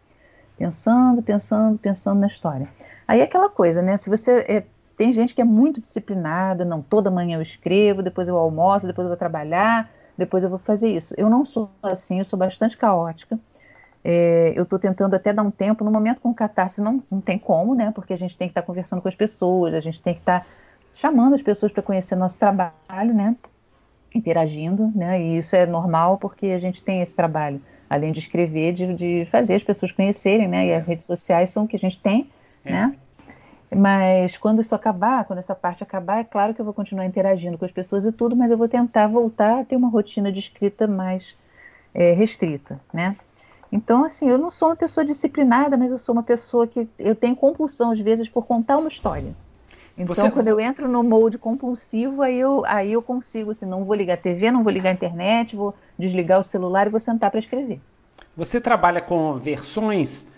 [0.58, 2.68] Pensando, pensando, pensando na história.
[3.08, 3.98] Aí é aquela coisa, né?
[3.98, 4.44] Se você.
[4.48, 4.64] É,
[4.98, 9.06] tem gente que é muito disciplinada, não, toda manhã eu escrevo, depois eu almoço, depois
[9.06, 11.14] eu vou trabalhar, depois eu vou fazer isso.
[11.16, 13.40] Eu não sou assim, eu sou bastante caótica.
[14.04, 17.38] É, eu estou tentando até dar um tempo, no momento com catarse não, não tem
[17.38, 17.92] como, né?
[17.94, 20.22] Porque a gente tem que estar tá conversando com as pessoas, a gente tem que
[20.22, 20.46] estar tá
[20.96, 23.36] chamando as pessoas para conhecer nosso trabalho, né?
[24.14, 25.22] Interagindo, né?
[25.22, 29.28] E isso é normal porque a gente tem esse trabalho, além de escrever, de, de
[29.32, 30.68] fazer as pessoas conhecerem, né?
[30.68, 32.30] E as redes sociais são o que a gente tem,
[32.66, 32.72] é.
[32.72, 32.96] né?
[33.76, 37.58] Mas quando isso acabar, quando essa parte acabar, é claro que eu vou continuar interagindo
[37.58, 40.40] com as pessoas e tudo, mas eu vou tentar voltar a ter uma rotina de
[40.40, 41.36] escrita mais
[41.94, 43.16] é, restrita, né?
[43.72, 47.16] Então, assim, eu não sou uma pessoa disciplinada, mas eu sou uma pessoa que eu
[47.16, 49.36] tenho compulsão, às vezes, por contar uma história.
[50.00, 50.32] Então, Você...
[50.32, 54.14] quando eu entro no molde compulsivo, aí eu, aí eu consigo, assim, não vou ligar
[54.14, 57.40] a TV, não vou ligar a internet, vou desligar o celular e vou sentar para
[57.40, 57.82] escrever.
[58.38, 60.32] Você trabalha com versões?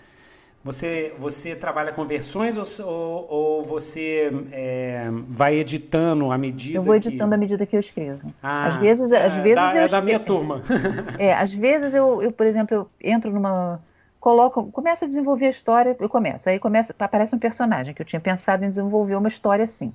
[0.64, 6.94] Você, você trabalha com versões ou, ou você é, vai editando à medida Eu vou
[6.94, 7.34] editando que...
[7.34, 8.32] à medida que eu escrevo.
[8.42, 10.62] Ah, às vezes, é, às vezes da, eu é da minha turma.
[11.18, 13.80] É, às vezes eu, eu, por exemplo, eu entro numa
[14.22, 18.06] coloco, começo a desenvolver a história, eu começo, aí começa, aparece um personagem que eu
[18.06, 19.92] tinha pensado em desenvolver uma história assim.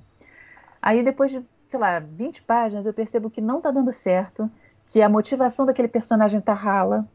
[0.82, 4.50] Aí depois de, sei lá, 20 páginas, eu percebo que não está dando certo,
[4.90, 7.08] que a motivação daquele personagem tá rala,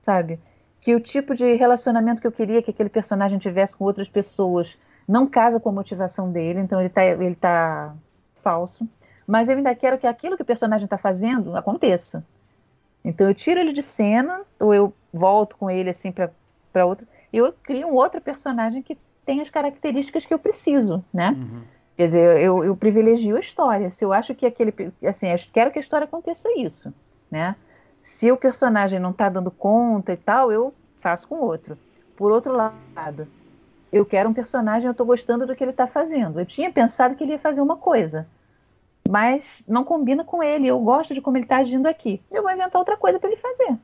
[0.00, 0.40] sabe?
[0.80, 4.78] Que o tipo de relacionamento que eu queria que aquele personagem tivesse com outras pessoas
[5.06, 7.94] não casa com a motivação dele, então ele está ele tá
[8.42, 8.88] falso.
[9.26, 12.24] Mas eu ainda quero que aquilo que o personagem está fazendo aconteça.
[13.04, 16.30] Então eu tiro ele de cena, ou eu volto com ele assim para
[16.74, 17.06] para outro.
[17.32, 21.30] Eu crio um outro personagem que tem as características que eu preciso, né?
[21.30, 21.62] Uhum.
[21.96, 23.88] Quer dizer, eu, eu, privilegio a história.
[23.90, 24.74] Se eu acho que aquele.
[25.06, 26.92] Assim, eu quero que a história aconteça isso,
[27.30, 27.54] né?
[28.02, 31.78] Se o personagem não está dando conta e tal, eu faço com outro.
[32.16, 33.26] Por outro lado,
[33.92, 36.40] eu quero um personagem, eu estou gostando do que ele está fazendo.
[36.40, 38.26] Eu tinha pensado que ele ia fazer uma coisa,
[39.08, 40.66] mas não combina com ele.
[40.66, 42.20] Eu gosto de como ele está agindo aqui.
[42.30, 43.78] Eu vou inventar outra coisa para ele fazer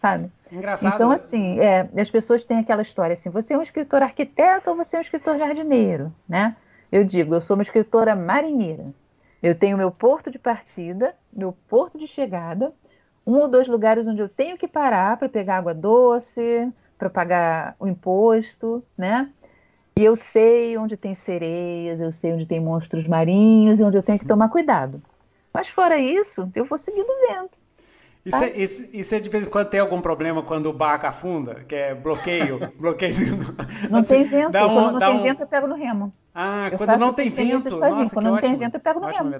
[0.00, 0.30] sabe?
[0.50, 0.94] Engraçado.
[0.94, 4.76] Então, assim, é, as pessoas têm aquela história assim, você é um escritor arquiteto ou
[4.76, 6.56] você é um escritor jardineiro, né?
[6.90, 8.86] Eu digo, eu sou uma escritora marinheira.
[9.42, 12.72] Eu tenho meu porto de partida, meu porto de chegada,
[13.26, 17.76] um ou dois lugares onde eu tenho que parar para pegar água doce, para pagar
[17.78, 19.30] o imposto, né?
[19.94, 24.02] E eu sei onde tem sereias, eu sei onde tem monstros marinhos e onde eu
[24.02, 25.02] tenho que tomar cuidado.
[25.52, 27.58] Mas fora isso, eu vou seguindo o vento.
[28.24, 29.16] E você tá?
[29.16, 31.64] é, de vez em quando tem algum problema quando o barco afunda?
[31.66, 32.72] Que é bloqueio?
[32.78, 33.14] bloqueio
[33.90, 34.58] não assim, tem vento.
[34.58, 35.22] Um, quando não tem um...
[35.22, 36.12] vento, eu pego no remo.
[36.34, 37.76] Ah, eu quando não tem vento.
[37.76, 38.50] Nossa, quando não ótimo.
[38.50, 39.30] tem vento, eu pego no remo.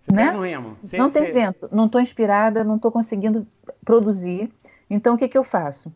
[0.00, 0.24] Você né?
[0.24, 0.76] pega no remo.
[0.80, 1.68] Você, não tem vento.
[1.70, 3.46] Não estou inspirada, não estou conseguindo
[3.84, 4.50] produzir.
[4.90, 5.92] Então, o que, que eu faço?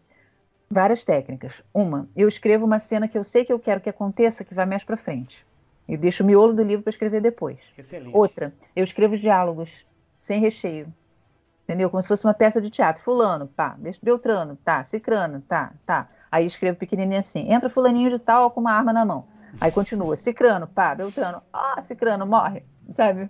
[0.70, 1.54] Várias técnicas.
[1.72, 4.66] Uma, eu escrevo uma cena que eu sei que eu quero que aconteça, que vai
[4.66, 5.44] mais para frente.
[5.88, 7.58] Eu deixo o miolo do livro para escrever depois.
[7.78, 8.16] Excelente.
[8.16, 9.84] Outra, eu escrevo diálogos
[10.18, 10.92] sem recheio
[11.66, 11.90] entendeu?
[11.90, 13.02] Como se fosse uma peça de teatro.
[13.02, 13.76] Fulano, tá.
[14.00, 14.82] Beltrano, tá.
[14.84, 16.08] Cicrano, tá, tá.
[16.30, 17.52] Aí escrevo pequenininho assim.
[17.52, 19.26] Entra fulaninho de tal com uma arma na mão.
[19.60, 20.16] Aí continua.
[20.16, 20.94] Cicrano, pá.
[20.94, 22.62] Beltrano, ah, Cicrano, morre,
[22.94, 23.28] sabe?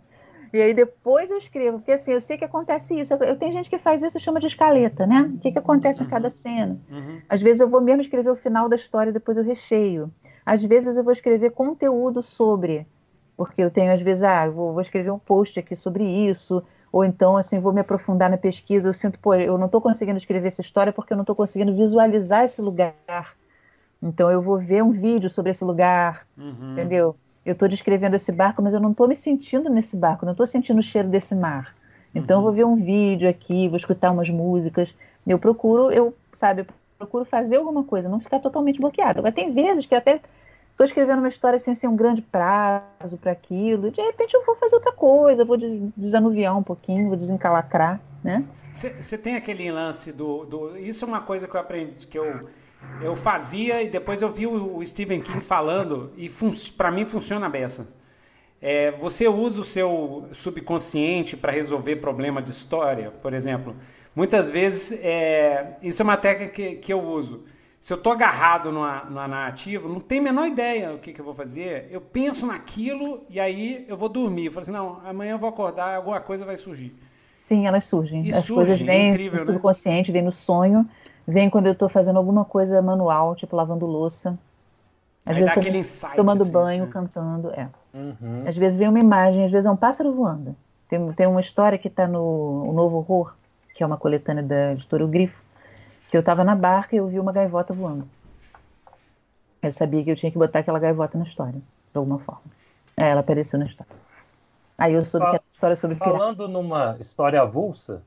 [0.53, 3.15] E aí depois eu escrevo, porque assim, eu sei que acontece isso.
[3.15, 5.31] Eu, eu tenho gente que faz isso, chama de escaleta, né?
[5.35, 6.07] O que, que acontece uhum.
[6.07, 6.79] em cada cena.
[6.91, 7.21] Uhum.
[7.29, 10.13] Às vezes eu vou mesmo escrever o final da história e depois eu recheio.
[10.45, 12.87] Às vezes eu vou escrever conteúdo sobre,
[13.37, 16.63] porque eu tenho, às vezes, ah, vou, vou escrever um post aqui sobre isso,
[16.97, 20.17] ou então assim vou me aprofundar na pesquisa, eu sinto, pô, eu não estou conseguindo
[20.17, 22.95] escrever essa história porque eu não estou conseguindo visualizar esse lugar.
[24.03, 26.73] Então eu vou ver um vídeo sobre esse lugar, uhum.
[26.73, 27.15] entendeu?
[27.45, 30.47] Eu estou descrevendo esse barco, mas eu não estou me sentindo nesse barco, não estou
[30.47, 31.77] sentindo o cheiro desse mar.
[32.15, 32.41] Então uhum.
[32.41, 34.95] eu vou ver um vídeo aqui, vou escutar umas músicas.
[35.27, 39.19] Eu procuro, eu, sabe, eu procuro fazer alguma coisa, não ficar totalmente bloqueado.
[39.19, 40.19] Agora tem vezes que até
[40.77, 44.55] estou escrevendo uma história sem ser um grande prazo para aquilo, de repente eu vou
[44.57, 45.57] fazer outra coisa, vou
[45.97, 48.45] desanuviar um pouquinho, vou desencalacrar, né?
[48.71, 52.51] Você tem aquele lance do, do, Isso é uma coisa que eu aprendi, que eu,
[53.01, 56.31] eu fazia e depois eu vi o, o Stephen King falando e
[56.77, 57.95] para mim funciona a beça.
[58.61, 63.75] É, você usa o seu subconsciente para resolver problema de história, por exemplo.
[64.15, 67.45] Muitas vezes, é, isso é uma técnica que, que eu uso
[67.87, 71.21] se eu tô agarrado numa, numa narrativa, não tenho a menor ideia o que, que
[71.21, 71.87] eu vou fazer.
[71.89, 74.47] Eu penso naquilo e aí eu vou dormir.
[74.47, 76.93] Eu falo assim, não, amanhã eu vou acordar, alguma coisa vai surgir.
[77.45, 78.27] Sim, elas surgem.
[78.27, 80.15] E As surge, coisas vêm é incrível, no subconsciente, né?
[80.15, 80.85] vem no sonho,
[81.29, 84.37] vem quando eu estou fazendo alguma coisa manual, tipo lavando louça.
[85.25, 86.91] Às aí vezes dá aquele insight, tomando assim, banho, né?
[86.93, 87.69] cantando, é.
[87.95, 88.49] Uhum.
[88.49, 90.57] Às vezes vem uma imagem, às vezes é um pássaro voando.
[90.89, 93.33] Tem, tem uma história que está no Novo Horror,
[93.77, 95.46] que é uma coletânea da editora O Grifo,
[96.17, 98.09] que eu estava na barca e eu vi uma gaivota voando.
[99.63, 102.41] Eu sabia que eu tinha que botar aquela gaivota na história, de alguma forma.
[102.97, 103.93] É, ela apareceu na história.
[104.79, 106.53] Aí eu soube Fal que era história sobre Falando pirata.
[106.53, 108.03] numa história avulsa,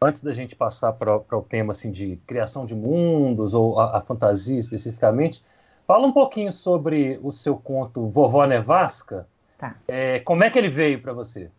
[0.00, 4.00] antes da gente passar para o tema assim, de criação de mundos, ou a, a,
[4.00, 5.44] fantasia especificamente,
[5.86, 9.26] fala um pouquinho sobre o seu conto Vovó Nevasca.
[9.58, 9.74] Tá.
[9.86, 11.50] É, como é que ele veio para você?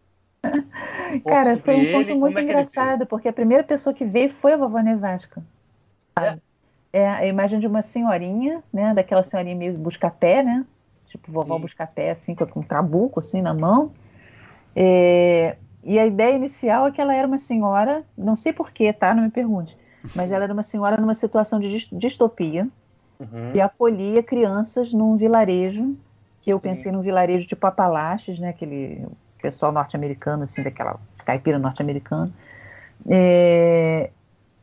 [1.05, 4.53] Um Cara, foi um conto muito é engraçado, porque a primeira pessoa que veio foi
[4.53, 5.43] a Vovó Nevasca.
[6.17, 6.37] É?
[6.93, 8.93] é a imagem de uma senhorinha, né?
[8.93, 10.65] Daquela senhorinha meio busca-pé, né?
[11.07, 13.91] Tipo vovó busca-pé, assim, com um trabuco, assim, na mão.
[14.75, 19.13] É, e a ideia inicial é que ela era uma senhora, não sei porquê, tá?
[19.13, 19.77] Não me pergunte.
[20.15, 22.67] Mas ela era uma senhora numa situação de distopia
[23.19, 23.51] uhum.
[23.53, 25.95] e acolhia crianças num vilarejo
[26.41, 28.49] que eu pensei num vilarejo tipo Apalaches, né?
[28.49, 29.05] Aquele
[29.41, 32.31] pessoal norte-americano, assim, daquela caipira norte-americana.
[33.09, 34.11] É,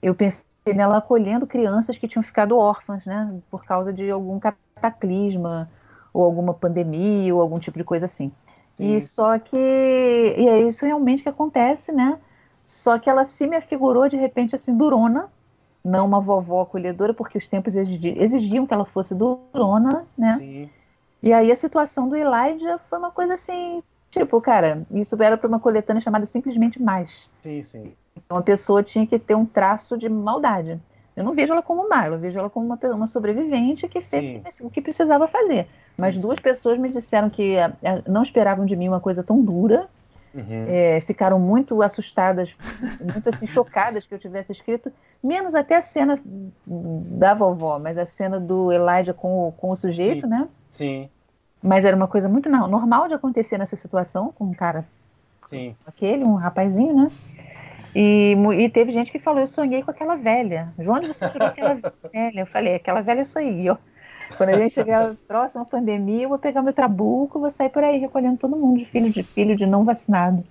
[0.00, 3.34] eu pensei nela acolhendo crianças que tinham ficado órfãs, né?
[3.50, 5.68] Por causa de algum cataclisma,
[6.12, 8.30] ou alguma pandemia, ou algum tipo de coisa assim.
[8.76, 8.96] Sim.
[8.96, 9.56] E só que.
[9.56, 12.18] E é isso realmente que acontece, né?
[12.66, 15.28] Só que ela se me afigurou de repente assim, durona,
[15.84, 20.34] não uma vovó acolhedora, porque os tempos exigiam, exigiam que ela fosse durona, né?
[20.34, 20.70] Sim.
[21.22, 25.48] E aí a situação do Elijah foi uma coisa assim, tipo, cara, isso era para
[25.48, 27.28] uma coletânea chamada Simplesmente Mais.
[27.40, 27.92] Sim, sim.
[28.16, 30.80] Então a pessoa tinha que ter um traço de maldade.
[31.14, 34.42] Eu não vejo ela como má, eu vejo ela como uma, uma sobrevivente que fez
[34.60, 35.66] o que precisava fazer.
[35.96, 36.42] Mas sim, duas sim.
[36.42, 39.88] pessoas me disseram que a, a, não esperavam de mim uma coisa tão dura,
[40.34, 40.64] Uhum.
[40.66, 42.56] É, ficaram muito assustadas,
[43.12, 44.90] muito assim, chocadas que eu tivesse escrito,
[45.22, 46.18] menos até a cena
[46.66, 50.30] da vovó, mas a cena do Elijah com o, com o sujeito, Sim.
[50.30, 50.48] né?
[50.70, 51.10] Sim.
[51.62, 54.86] Mas era uma coisa muito normal de acontecer nessa situação, com um cara
[55.46, 55.76] Sim.
[55.86, 57.10] aquele, um rapazinho, né?
[57.94, 60.72] E, e, teve gente que falou, eu sonhei com aquela velha.
[60.78, 61.74] De onde você tirou aquela
[62.12, 62.40] velha?
[62.40, 63.76] Eu falei, aquela velha sou eu.
[64.36, 67.68] Quando a gente chegar à próxima pandemia, eu vou pegar meu trabuco e vou sair
[67.68, 70.44] por aí recolhendo todo mundo de filho de filho de não vacinado.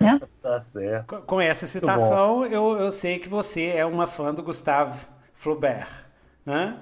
[0.00, 0.20] Né?
[0.42, 1.22] Tá certo.
[1.26, 4.98] Com essa citação, eu, eu sei que você é uma fã do Gustave
[5.34, 6.06] Flaubert,
[6.46, 6.74] né?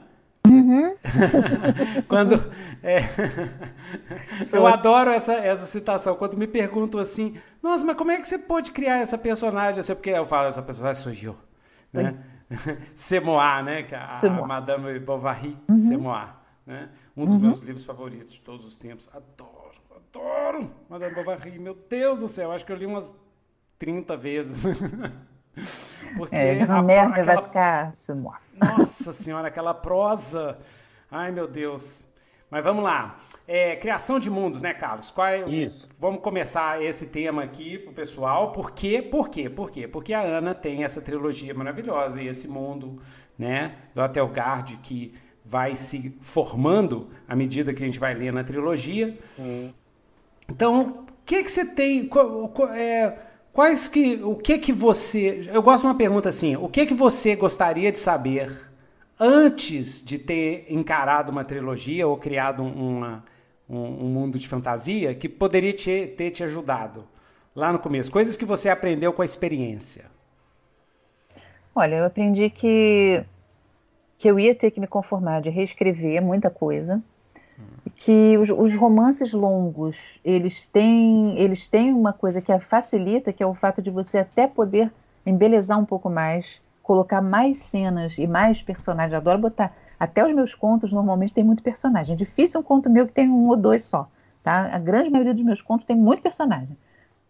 [0.49, 0.97] Uhum.
[2.09, 2.35] Quando
[2.83, 3.01] é...
[4.53, 6.17] eu adoro essa, essa citação.
[6.17, 9.81] Quando me perguntam assim, nossa, mas como é que você pode criar essa personagem?
[9.81, 11.37] Assim, porque eu falo, essa personagem sou eu,
[11.93, 12.17] né?
[12.95, 13.83] Semoir, né?
[13.83, 15.77] Que a, a Madame Bovary uhum.
[15.77, 16.89] Semoir, né?
[17.17, 17.41] Um dos uhum.
[17.41, 19.09] meus livros favoritos de todos os tempos.
[19.13, 21.59] Adoro, adoro Madame Bovary.
[21.59, 23.15] Meu Deus do céu, acho que eu li umas
[23.79, 24.65] 30 vezes.
[26.17, 27.35] Porque é, a, merda aquela...
[27.35, 27.93] vai ficar.
[28.55, 30.59] Nossa senhora, aquela prosa.
[31.11, 32.07] Ai, meu Deus.
[32.51, 33.19] Mas vamos lá.
[33.49, 35.11] É, criação de mundos, né, Carlos?
[35.11, 35.89] Qual é, Isso.
[35.99, 38.53] Vamos começar esse tema aqui pro pessoal.
[38.53, 39.03] Por quê?
[39.03, 39.49] Por quê?
[39.49, 39.87] Por quê?
[39.87, 43.01] Porque a Ana tem essa trilogia maravilhosa e esse mundo,
[43.39, 45.15] né, do Atelgard que
[45.45, 49.17] vai se formando à medida que a gente vai lendo a trilogia.
[49.39, 49.73] Hum.
[50.49, 52.09] Então, o que que você tem?
[52.75, 53.19] É,
[53.57, 55.49] quais que, o que que você?
[55.51, 56.57] Eu gosto de uma pergunta assim.
[56.57, 58.55] O que que você gostaria de saber
[59.19, 63.25] antes de ter encarado uma trilogia ou criado uma
[63.67, 67.05] um, um mundo de fantasia que poderia te, ter te ajudado
[67.55, 68.13] lá no começo?
[68.13, 70.05] Coisas que você aprendeu com a experiência.
[71.75, 73.25] Olha, eu aprendi que,
[74.19, 77.03] que eu ia ter que me conformar de reescrever muita coisa.
[77.97, 83.47] Que os, os, romances longos, eles têm, eles têm uma coisa que facilita, que é
[83.47, 84.93] o fato de você até poder
[85.25, 86.47] embelezar um pouco mais,
[86.83, 89.13] colocar mais cenas e mais personagens.
[89.13, 92.13] Eu adoro botar até os meus contos normalmente tem muito personagem.
[92.13, 94.09] É difícil um conto meu que tem um ou dois só,
[94.43, 94.69] tá?
[94.75, 96.77] A grande maioria dos meus contos tem muito personagem.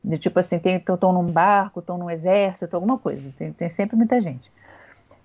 [0.03, 3.33] De, tipo assim, tem, estão num barco, estão num exército, alguma coisa.
[3.39, 4.51] Tem, tem sempre muita gente.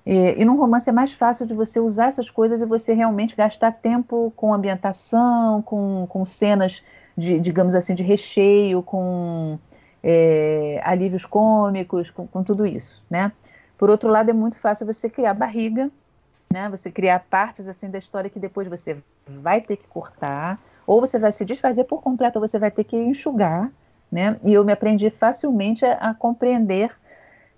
[0.05, 3.35] E, e num romance é mais fácil de você usar essas coisas e você realmente
[3.35, 6.83] gastar tempo com ambientação, com, com cenas
[7.17, 9.59] de, digamos assim, de recheio, com
[10.03, 13.31] é, alívios cômicos, com, com tudo isso, né?
[13.77, 15.91] Por outro lado, é muito fácil você criar barriga
[16.51, 16.69] né?
[16.69, 21.17] Você criar partes assim da história que depois você vai ter que cortar, ou você
[21.17, 23.71] vai se desfazer por completo, ou você vai ter que enxugar,
[24.11, 24.37] né?
[24.43, 26.91] E eu me aprendi facilmente a, a compreender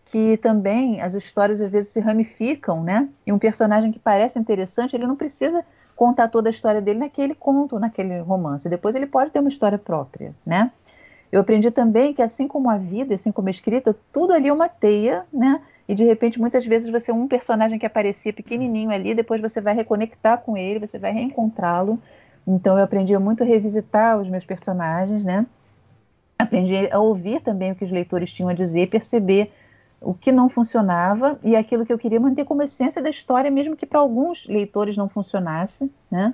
[0.06, 3.10] que também as histórias às vezes se ramificam, né?
[3.26, 7.36] E um personagem que parece interessante, ele não precisa contar toda a história dele naquele
[7.36, 8.68] conto, naquele romance.
[8.68, 10.72] Depois ele pode ter uma história própria, né?
[11.32, 14.54] Eu aprendi também que assim como a vida, assim como a escrita, tudo ali é
[14.54, 15.62] uma teia, né?
[15.88, 19.60] e de repente muitas vezes você é um personagem que aparecia pequenininho ali, depois você
[19.60, 22.00] vai reconectar com ele, você vai reencontrá-lo.
[22.48, 25.46] Então eu aprendi muito a revisitar os meus personagens, né?
[26.38, 29.52] Aprendi a ouvir também o que os leitores tinham a dizer, perceber
[30.04, 33.76] o que não funcionava e aquilo que eu queria manter como essência da história, mesmo
[33.76, 36.34] que para alguns leitores não funcionasse, né?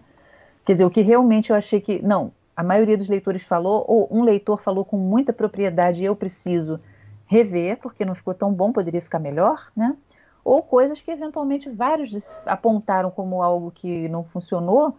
[0.65, 4.07] Quer dizer, o que realmente eu achei que não, a maioria dos leitores falou ou
[4.11, 6.79] um leitor falou com muita propriedade eu preciso
[7.25, 9.95] rever, porque não ficou tão bom, poderia ficar melhor, né?
[10.43, 12.11] Ou coisas que eventualmente vários
[12.45, 14.97] apontaram como algo que não funcionou,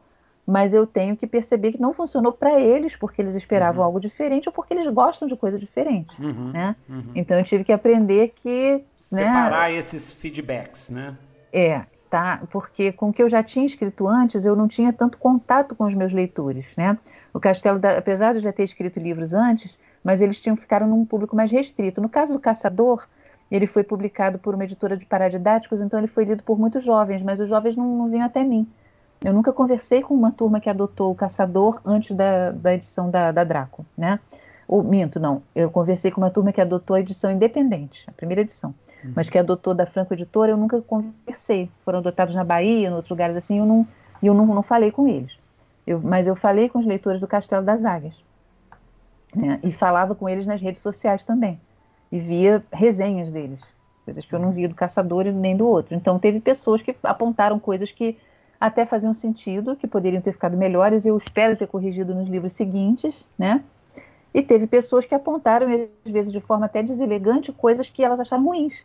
[0.50, 3.86] mas eu tenho que perceber que não funcionou para eles, porque eles esperavam uhum.
[3.86, 6.50] algo diferente ou porque eles gostam de coisa diferente, uhum.
[6.50, 6.74] né?
[6.88, 7.12] Uhum.
[7.14, 11.16] Então eu tive que aprender que né, separar né, esses feedbacks, né?
[11.52, 12.42] É, tá?
[12.50, 15.84] Porque com o que eu já tinha escrito antes, eu não tinha tanto contato com
[15.84, 16.98] os meus leitores, né?
[17.32, 21.04] O Castelo, da, apesar de já ter escrito livros antes, mas eles tinham ficaram num
[21.04, 22.00] público mais restrito.
[22.00, 23.06] No caso do Caçador,
[23.48, 27.22] ele foi publicado por uma editora de paradidáticos, então ele foi lido por muitos jovens,
[27.22, 28.66] mas os jovens não, não vinham até mim.
[29.24, 33.30] Eu nunca conversei com uma turma que adotou o Caçador antes da, da edição da,
[33.30, 34.18] da Draco, né?
[34.66, 35.42] Ou minto, não.
[35.54, 38.74] Eu conversei com uma turma que adotou a edição independente, a primeira edição.
[39.04, 39.12] Uhum.
[39.16, 41.70] Mas que adotou da Franco Editora, eu nunca conversei.
[41.80, 43.86] Foram adotados na Bahia, em outros lugares assim, eu não,
[44.22, 45.36] eu não, não falei com eles.
[45.86, 48.14] Eu, mas eu falei com os leitores do Castelo das Águias.
[49.34, 49.58] Né?
[49.62, 51.60] E falava com eles nas redes sociais também.
[52.10, 53.60] E via resenhas deles.
[54.04, 55.94] Coisas que eu não via do caçador e nem do outro.
[55.94, 58.16] Então teve pessoas que apontaram coisas que
[58.60, 61.06] até faziam sentido, que poderiam ter ficado melhores.
[61.06, 63.64] Eu espero ter corrigido nos livros seguintes, né?
[64.34, 65.66] E teve pessoas que apontaram,
[66.04, 68.84] às vezes de forma até deselegante, coisas que elas acharam ruins,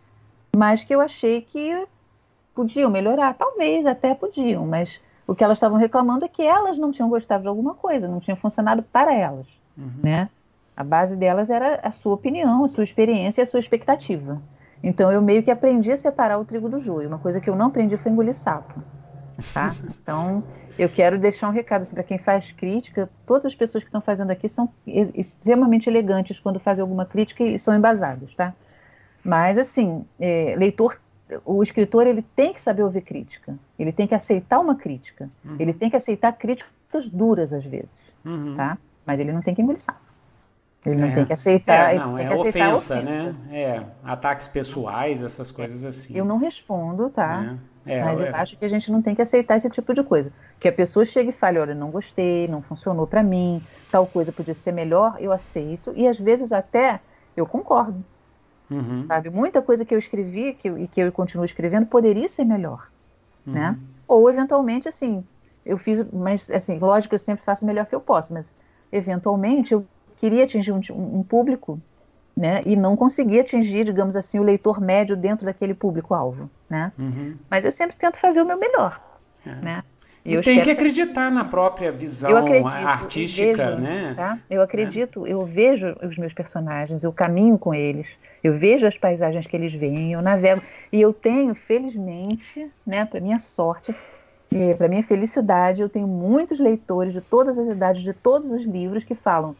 [0.55, 1.85] mas que eu achei que
[2.55, 3.35] podiam melhorar.
[3.35, 7.43] Talvez até podiam, mas o que elas estavam reclamando é que elas não tinham gostado
[7.43, 9.45] de alguma coisa, não tinha funcionado para elas,
[9.77, 9.91] uhum.
[10.01, 10.29] né?
[10.75, 14.41] A base delas era a sua opinião, a sua experiência e a sua expectativa.
[14.83, 17.07] Então eu meio que aprendi a separar o trigo do joio.
[17.07, 18.81] Uma coisa que eu não aprendi foi engolir sapo,
[19.53, 19.75] tá?
[20.01, 20.43] Então
[20.77, 23.09] eu quero deixar um recado assim, para quem faz crítica.
[23.25, 27.57] Todas as pessoas que estão fazendo aqui são extremamente elegantes quando fazem alguma crítica e
[27.57, 28.53] são embasadas, tá?
[29.23, 30.99] Mas, assim, é, leitor,
[31.43, 33.55] o escritor ele tem que saber ouvir crítica.
[33.79, 35.29] Ele tem que aceitar uma crítica.
[35.43, 35.55] Uhum.
[35.57, 37.89] Ele tem que aceitar críticas duras às vezes,
[38.23, 38.55] uhum.
[38.55, 38.77] tá?
[39.05, 39.81] Mas ele não tem que engolir
[40.85, 41.15] Ele não é.
[41.15, 41.95] tem que aceitar.
[41.95, 43.35] É, não, é ofensa, ofensa, né?
[43.51, 46.15] É, ataques pessoais, essas coisas assim.
[46.15, 47.57] Eu não respondo, tá?
[47.71, 47.74] É.
[47.85, 48.31] É, Mas eu é.
[48.31, 50.31] acho que a gente não tem que aceitar esse tipo de coisa.
[50.59, 53.61] Que a pessoa chega e fale, olha, não gostei, não funcionou para mim,
[53.91, 55.93] tal coisa podia ser melhor, eu aceito.
[55.95, 56.99] E às vezes até
[57.35, 58.03] eu concordo.
[58.69, 59.05] Uhum.
[59.07, 59.29] Sabe?
[59.29, 62.87] Muita coisa que eu escrevi que, e que eu continuo escrevendo poderia ser melhor.
[63.45, 63.53] Uhum.
[63.53, 63.77] Né?
[64.07, 65.23] Ou eventualmente, assim,
[65.65, 68.53] eu fiz, mas assim, lógico que eu sempre faço o melhor que eu posso, mas
[68.91, 69.85] eventualmente eu
[70.17, 71.79] queria atingir um, um público
[72.35, 72.61] né?
[72.65, 76.91] E não conseguir atingir, digamos assim, o leitor médio dentro daquele público-alvo, né?
[76.97, 77.35] Uhum.
[77.49, 78.99] Mas eu sempre tento fazer o meu melhor,
[79.45, 79.55] é.
[79.55, 79.83] né?
[80.25, 84.13] E, e tem que acreditar na própria visão acredito, artística, vejo, né?
[84.15, 84.39] Tá?
[84.49, 85.33] Eu acredito, é.
[85.33, 88.07] eu vejo os meus personagens, eu caminho com eles,
[88.43, 93.19] eu vejo as paisagens que eles veem, eu navego e eu tenho, felizmente, né, para
[93.19, 93.95] minha sorte,
[94.77, 99.03] para minha felicidade, eu tenho muitos leitores de todas as idades, de todos os livros
[99.03, 99.55] que falam: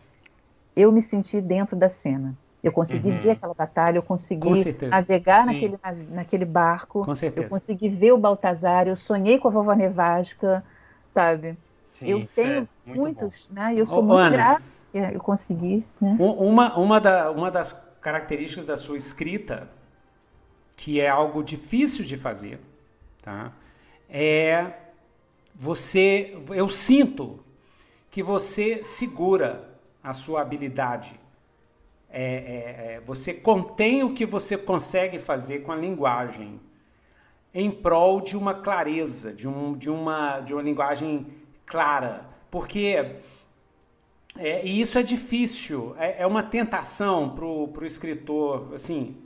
[0.76, 2.36] eu me senti dentro da cena.
[2.66, 3.22] Eu consegui uhum.
[3.22, 4.50] ver aquela batalha, eu consegui
[4.88, 5.78] navegar naquele,
[6.10, 10.64] naquele barco, com eu consegui ver o Baltazar, eu sonhei com a vovó Nevasca,
[11.14, 11.56] sabe?
[11.94, 13.54] Sim, eu tenho é muitos, bom.
[13.54, 13.76] né?
[13.78, 15.86] Eu sou Ô, muito grata que eu consegui.
[16.02, 16.18] Né?
[16.20, 19.70] Uma, uma, da, uma das características da sua escrita,
[20.76, 22.60] que é algo difícil de fazer,
[23.22, 23.52] tá?
[24.10, 24.72] É
[25.54, 27.40] você, eu sinto
[28.10, 29.70] que você segura
[30.04, 31.14] a sua habilidade
[32.18, 36.62] é, é, é, você contém o que você consegue fazer com a linguagem
[37.54, 41.28] em prol de uma clareza, de, um, de, uma, de uma linguagem
[41.66, 42.26] clara.
[42.50, 43.18] Porque
[44.38, 48.74] é, e isso é difícil, é, é uma tentação para o escritor.
[48.74, 49.18] Assim,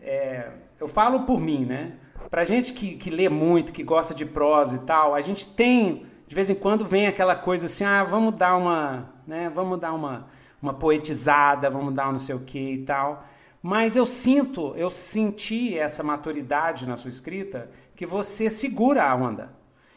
[0.00, 1.94] é, eu falo por mim, né?
[2.30, 6.06] Para gente que, que lê muito, que gosta de prosa e tal, a gente tem,
[6.28, 9.50] de vez em quando vem aquela coisa assim, ah, vamos dar uma, né?
[9.52, 10.28] Vamos dar uma
[10.62, 13.26] uma poetizada, vamos dar um não sei o que e tal.
[13.62, 19.52] Mas eu sinto, eu senti essa maturidade na sua escrita que você segura a onda.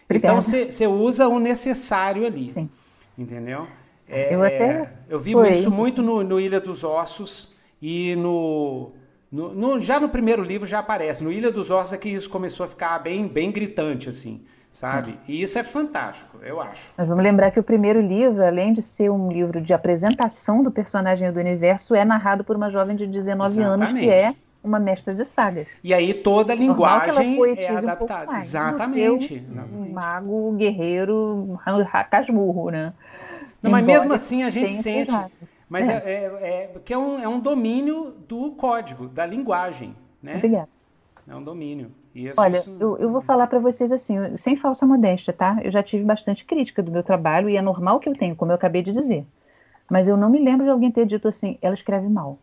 [0.05, 0.39] Obrigada.
[0.39, 2.49] Então você usa o necessário ali.
[2.49, 2.69] Sim.
[3.17, 3.67] Entendeu?
[4.07, 4.93] É, eu até.
[5.07, 5.49] Eu vi Foi.
[5.49, 8.91] isso muito no, no, Ilha dos Ossos e no,
[9.31, 11.23] no, no, Já no primeiro livro já aparece.
[11.23, 15.19] No Ilha dos Ossos é que isso começou a ficar bem, bem gritante, assim sabe?
[15.27, 16.91] E isso é fantástico, eu acho.
[16.97, 20.71] Mas vamos lembrar que o primeiro livro, além de ser um livro de apresentação do
[20.71, 23.83] personagem do universo, é narrado por uma jovem de 19 Exatamente.
[23.83, 25.67] anos que é uma mestra de sagas.
[25.83, 28.31] E aí toda a linguagem é adaptada.
[28.31, 29.45] Um Exatamente.
[29.71, 31.59] Um mago, um guerreiro,
[32.09, 32.93] casmurro, né?
[33.61, 35.13] Não, mas mesmo assim a gente sente.
[35.69, 35.93] Mas é.
[35.93, 40.37] É, é, é, que é um, é um domínio do código, da linguagem, né?
[40.37, 40.69] Obrigada.
[41.27, 41.91] É um domínio.
[42.37, 42.63] Olha.
[42.79, 45.57] Eu, eu, vou falar para vocês assim, sem falsa modéstia, tá?
[45.63, 48.51] Eu já tive bastante crítica do meu trabalho e é normal que eu tenho, como
[48.51, 49.25] eu acabei de dizer.
[49.89, 52.37] Mas eu não me lembro de alguém ter dito assim, ela escreve mal.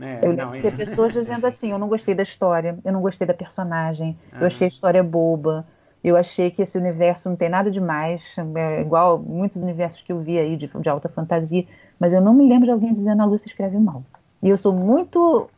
[0.00, 0.76] É, eu não, isso...
[0.76, 4.38] pessoas dizendo assim, eu não gostei da história, eu não gostei da personagem, ah.
[4.40, 5.66] eu achei a história boba,
[6.02, 8.22] eu achei que esse universo não tem nada demais,
[8.54, 11.66] é igual muitos universos que eu vi aí de, de alta fantasia,
[12.00, 14.02] mas eu não me lembro de alguém dizendo a Lúcia escreve mal.
[14.42, 15.48] E eu sou muito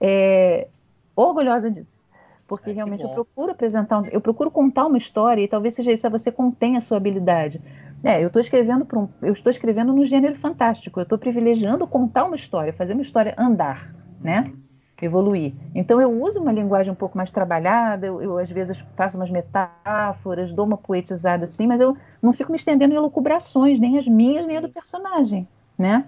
[0.00, 0.68] é,
[1.14, 2.01] orgulhosa disso
[2.52, 6.06] porque é, realmente eu procuro apresentar, eu procuro contar uma história e talvez seja isso,
[6.06, 7.62] é você contém a sua habilidade.
[8.04, 12.24] É, eu estou escrevendo um, eu estou escrevendo no gênero fantástico, eu estou privilegiando contar
[12.24, 14.52] uma história, fazer uma história andar, né?
[15.00, 15.54] evoluir.
[15.74, 19.30] Então eu uso uma linguagem um pouco mais trabalhada, eu, eu, às vezes faço umas
[19.30, 24.06] metáforas, dou uma poetizada assim, mas eu não fico me estendendo em elucubrações, nem as
[24.06, 26.04] minhas, nem a do personagem, né?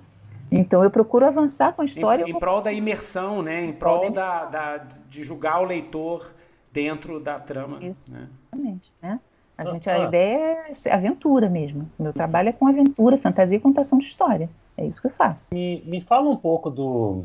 [0.59, 2.25] Então eu procuro avançar com a história.
[2.25, 3.65] Em, em prol da imersão, né?
[3.65, 4.77] Em prol da, da,
[5.09, 6.33] de julgar o leitor
[6.73, 7.79] dentro da trama.
[7.83, 8.29] Isso, né?
[8.53, 8.93] exatamente.
[9.03, 9.21] Né?
[9.57, 10.09] A, ah, gente, a ah.
[10.09, 11.91] ideia é aventura mesmo.
[11.99, 14.49] Meu trabalho é com aventura, fantasia e contação de história.
[14.77, 15.47] É isso que eu faço.
[15.53, 17.25] Me, me fala um pouco do.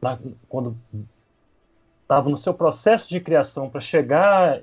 [0.00, 0.18] Na,
[0.48, 0.76] quando
[2.02, 4.60] estava no seu processo de criação para chegar.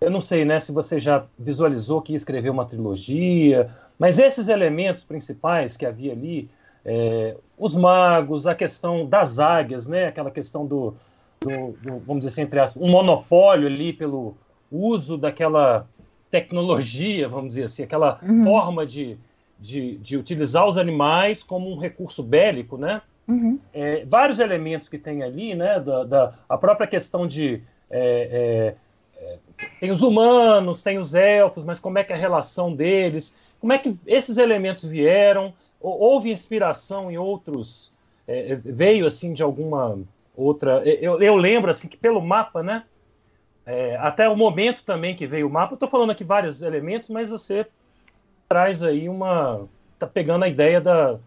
[0.00, 4.48] Eu não sei né, se você já visualizou que ia escrever uma trilogia, mas esses
[4.48, 6.50] elementos principais que havia ali,
[6.84, 10.94] é, os magos, a questão das águias, né, aquela questão do,
[11.40, 14.36] do, do, vamos dizer assim, entre aspas, um monopólio ali pelo
[14.70, 15.86] uso daquela
[16.30, 18.42] tecnologia, vamos dizer assim, aquela uhum.
[18.42, 19.18] forma de,
[19.60, 23.02] de, de, utilizar os animais como um recurso bélico, né?
[23.28, 23.58] Uhum.
[23.72, 25.78] É, vários elementos que tem ali, né?
[25.78, 28.74] Da, da a própria questão de é,
[29.20, 32.74] é, é, tem os humanos, tem os elfos, mas como é que é a relação
[32.74, 33.36] deles?
[33.60, 35.52] Como é que esses elementos vieram?
[35.82, 37.92] Houve inspiração em outros?
[38.26, 39.98] É, veio assim de alguma
[40.36, 40.82] outra.
[40.84, 42.84] Eu, eu lembro assim que pelo mapa, né?
[43.64, 47.10] É, até o momento também que veio o mapa, eu estou falando aqui vários elementos,
[47.10, 47.66] mas você
[48.48, 49.66] traz aí uma.
[49.94, 51.18] está pegando a ideia da,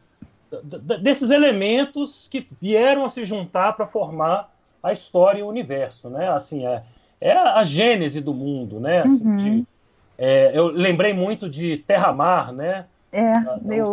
[0.63, 4.53] da, desses elementos que vieram a se juntar para formar
[4.83, 6.29] a história e o universo, né?
[6.29, 6.83] Assim, é,
[7.19, 9.01] é a gênese do mundo, né?
[9.01, 9.35] Assim, uhum.
[9.35, 9.67] de,
[10.17, 12.85] é, eu lembrei muito de Terra-Mar, né?
[13.15, 13.85] É, da, da eu...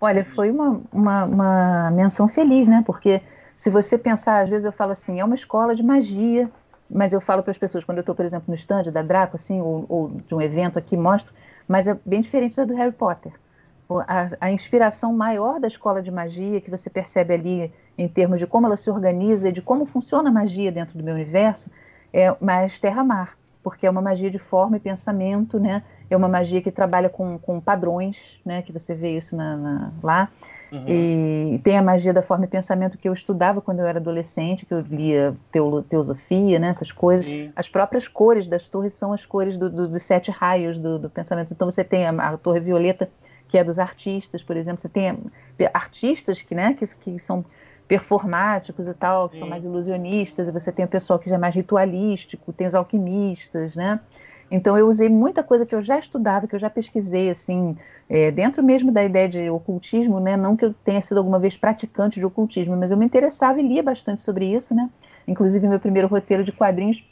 [0.00, 2.82] Olha, foi uma, uma, uma menção feliz, né?
[2.86, 3.20] Porque
[3.56, 6.50] se você pensar, às vezes eu falo assim, é uma escola de magia,
[6.90, 9.36] mas eu falo para as pessoas, quando eu estou, por exemplo, no stand da Draco,
[9.36, 11.32] assim, ou, ou, de um evento aqui, mostro,
[11.66, 13.32] mas é bem diferente da do Harry Potter.
[14.06, 18.46] A, a, inspiração maior da escola de magia, que você percebe ali em termos de
[18.46, 21.70] como ela se organiza e de como funciona a magia dentro do meu universo,
[22.12, 25.82] é mais terra-mar, porque é uma magia de forma e pensamento, né?
[26.10, 28.60] É uma magia que trabalha com, com padrões, né?
[28.60, 30.28] Que você vê isso na, na lá.
[30.70, 30.84] Uhum.
[30.86, 34.66] E tem a magia da forma e pensamento que eu estudava quando eu era adolescente,
[34.66, 35.34] que eu lia
[35.88, 37.24] teosofia, né, essas coisas.
[37.24, 37.52] Sim.
[37.54, 41.08] As próprias cores das torres são as cores do, do, dos sete raios do, do,
[41.08, 41.52] pensamento.
[41.52, 43.08] Então você tem a, a, torre violeta,
[43.48, 44.80] que é dos artistas, por exemplo.
[44.80, 45.16] Você tem
[45.72, 47.44] artistas que, né, que, que são
[47.86, 49.40] performáticos e tal, que Sim.
[49.40, 52.74] são mais ilusionistas, e você tem o pessoal que já é mais ritualístico, tem os
[52.74, 54.00] alquimistas, né?
[54.50, 57.76] Então eu usei muita coisa que eu já estudava, que eu já pesquisei, assim,
[58.08, 60.36] é, dentro mesmo da ideia de ocultismo, né?
[60.36, 63.66] Não que eu tenha sido alguma vez praticante de ocultismo, mas eu me interessava e
[63.66, 64.88] lia bastante sobre isso, né?
[65.26, 67.02] Inclusive meu primeiro roteiro de quadrinhos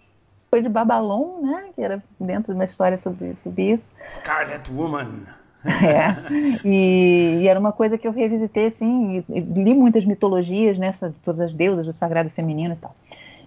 [0.51, 1.71] foi de Babalon, né?
[1.75, 3.89] Que era dentro de uma história sobre, sobre isso.
[4.05, 5.42] Scarlet Woman.
[5.83, 10.77] É, e, e, era uma coisa que eu revisitei, assim, e, e li muitas mitologias,
[10.77, 10.93] né?
[11.25, 12.95] Todas as deusas do sagrado feminino e tal.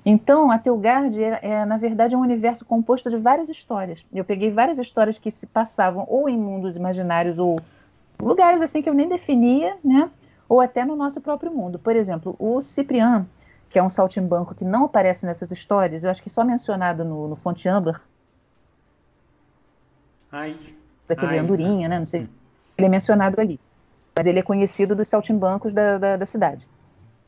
[0.06, 4.06] Então, a Telgard é, é, na verdade, é um universo composto de várias histórias.
[4.14, 7.60] Eu peguei várias histórias que se passavam ou em mundos imaginários ou
[8.20, 10.10] lugares assim que eu nem definia, né?
[10.48, 11.80] Ou até no nosso próprio mundo.
[11.80, 13.28] Por exemplo, o Cipriano,
[13.68, 17.28] que é um saltimbanco que não aparece nessas histórias, eu acho que só mencionado no,
[17.28, 18.00] no Fonte Amber.
[20.32, 20.56] Ai.
[21.08, 22.00] Daquele ai, andorinha, né?
[22.00, 22.28] Não sei.
[22.78, 23.60] Ele é mencionado ali.
[24.16, 26.68] Mas ele é conhecido dos saltimbancos da, da, da cidade.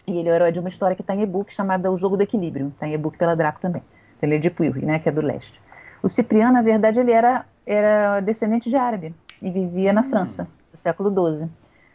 [0.05, 2.15] E ele é o herói de uma história que está em e-book chamada O Jogo
[2.15, 2.69] do Equilíbrio.
[2.69, 3.83] Está em e-book pela Draco também.
[4.21, 5.61] Ele é de Puy, né, que é do leste.
[6.01, 10.77] O Cipriano, na verdade, ele era, era descendente de árabe e vivia na França, no
[10.77, 11.49] século XII,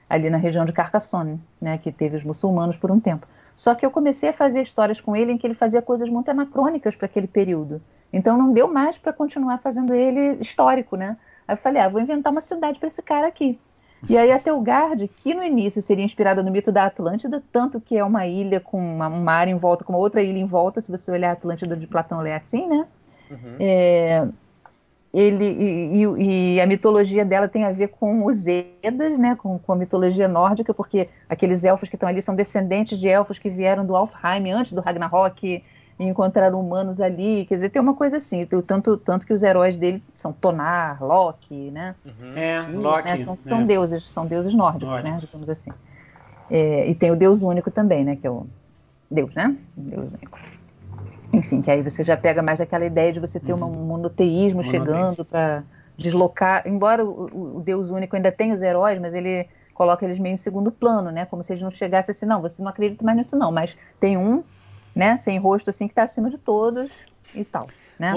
[0.08, 3.26] ali na região de Carcassonne, né, que teve os muçulmanos por um tempo.
[3.56, 6.30] Só que eu comecei a fazer histórias com ele em que ele fazia coisas muito
[6.30, 7.80] anacrônicas para aquele período.
[8.12, 11.16] Então não deu mais para continuar fazendo ele histórico, né?
[11.52, 13.58] Aí eu falei, ah, vou inventar uma cidade para esse cara aqui.
[14.08, 17.96] E aí a Telgard, que no início seria inspirada no mito da Atlântida, tanto que
[17.96, 20.80] é uma ilha com uma, um mar em volta, com uma outra ilha em volta,
[20.80, 22.86] se você olhar a Atlântida de Platão, ela é assim, né?
[23.30, 23.56] Uhum.
[23.60, 24.26] É,
[25.14, 29.58] ele, e, e, e, a mitologia dela tem a ver com os Edas, né, com,
[29.58, 33.50] com, a mitologia nórdica, porque aqueles elfos que estão ali são descendentes de elfos que
[33.50, 35.62] vieram do Alfheim antes do Ragnarok,
[35.98, 37.46] encontrar humanos ali.
[37.46, 41.70] Quer dizer, tem uma coisa assim, tanto, tanto que os heróis dele são Tonar, Loki,
[41.70, 41.94] né?
[42.04, 42.36] Uhum.
[42.36, 43.08] É, e, Loki.
[43.08, 43.64] Né, são, são é.
[43.64, 45.16] deuses, são deuses nórdicos, né?
[45.18, 45.70] Digamos assim.
[46.50, 48.16] É, e tem o Deus único também, né?
[48.16, 48.46] Que é o
[49.10, 49.56] Deus, né?
[49.76, 50.38] Deus único.
[51.32, 53.64] Enfim, que aí você já pega mais daquela ideia de você ter uhum.
[53.64, 55.62] um monoteísmo, chegando para
[55.96, 56.66] deslocar.
[56.66, 60.36] Embora o, o, Deus único ainda tenha os heróis, mas ele coloca eles meio em
[60.36, 61.24] segundo plano, né?
[61.24, 64.18] Como se eles não chegassem assim, não, você não acredita mais nisso, não, mas tem
[64.18, 64.42] um
[64.94, 66.90] né, sem rosto assim que está acima de todos
[67.34, 67.68] e tal,
[67.98, 68.14] né?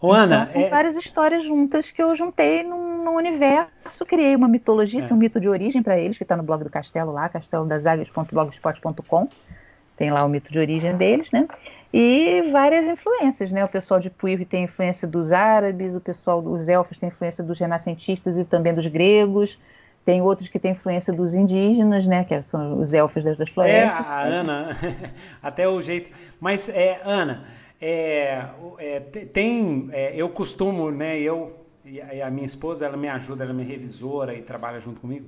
[0.00, 0.68] Ô, Ana, então, são é...
[0.68, 5.12] várias histórias juntas que eu juntei num, num universo, criei uma mitologia, é.
[5.12, 9.28] um mito de origem para eles, que está no blog do Castelo lá, castelodaságuias.blogspot.com.
[9.96, 11.48] tem lá o mito de origem deles, né?
[11.94, 13.64] E várias influências, né?
[13.64, 17.58] O pessoal de Puig tem influência dos árabes, o pessoal dos elfos tem influência dos
[17.58, 19.58] renascentistas e também dos gregos.
[20.06, 22.24] Tem outros que têm influência dos indígenas, né?
[22.24, 24.06] Que são os elfos das, das florestas.
[24.06, 24.78] É, a Ana,
[25.42, 26.10] até o jeito.
[26.40, 27.44] Mas, é, Ana,
[27.80, 28.44] é,
[28.78, 29.88] é, tem.
[29.90, 31.18] É, eu costumo, né?
[31.18, 35.00] Eu e a minha esposa, ela me ajuda, ela é minha revisora e trabalha junto
[35.00, 35.26] comigo.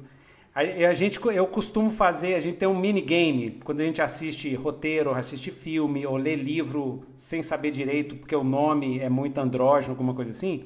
[0.55, 4.53] A, a, gente, eu costumo fazer, a gente tem um minigame, quando a gente assiste
[4.55, 9.93] roteiro, assiste filme, ou lê livro sem saber direito, porque o nome é muito andrógeno,
[9.93, 10.65] alguma coisa assim.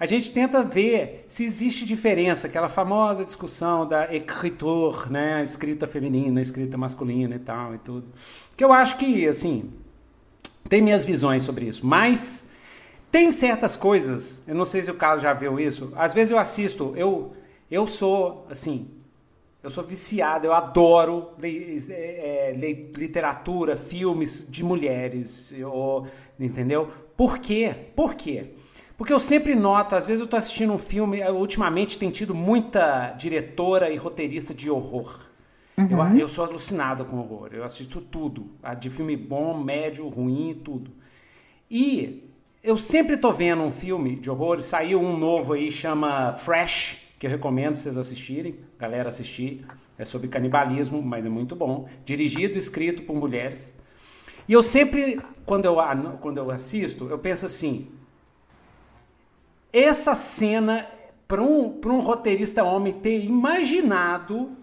[0.00, 6.40] A gente tenta ver se existe diferença, aquela famosa discussão da écriture, né, escrita feminina,
[6.40, 8.06] escrita masculina e tal e tudo.
[8.56, 9.72] Que eu acho que, assim,
[10.68, 12.48] tem minhas visões sobre isso, mas
[13.10, 16.38] tem certas coisas, eu não sei se o Carlos já viu isso, às vezes eu
[16.38, 17.32] assisto, eu,
[17.68, 18.88] eu sou, assim,
[19.60, 21.50] eu sou viciado, eu adoro é,
[21.90, 26.06] é, literatura, filmes de mulheres, eu,
[26.38, 26.88] entendeu?
[27.16, 27.74] Por quê?
[27.96, 28.52] Por quê?
[28.98, 33.12] Porque eu sempre noto, às vezes eu estou assistindo um filme, ultimamente tem tido muita
[33.12, 35.28] diretora e roteirista de horror.
[35.78, 36.14] Uhum.
[36.14, 40.90] Eu, eu sou alucinado com horror, eu assisto tudo, de filme bom, médio, ruim, tudo.
[41.70, 42.28] E
[42.60, 47.26] eu sempre tô vendo um filme de horror, saiu um novo aí, chama Fresh, que
[47.28, 49.64] eu recomendo vocês assistirem, galera assistir.
[49.96, 51.88] É sobre canibalismo, mas é muito bom.
[52.04, 53.76] Dirigido e escrito por mulheres.
[54.48, 55.76] E eu sempre, quando eu,
[56.20, 57.88] quando eu assisto, eu penso assim:
[59.72, 60.86] essa cena,
[61.26, 64.56] para um, um roteirista homem ter imaginado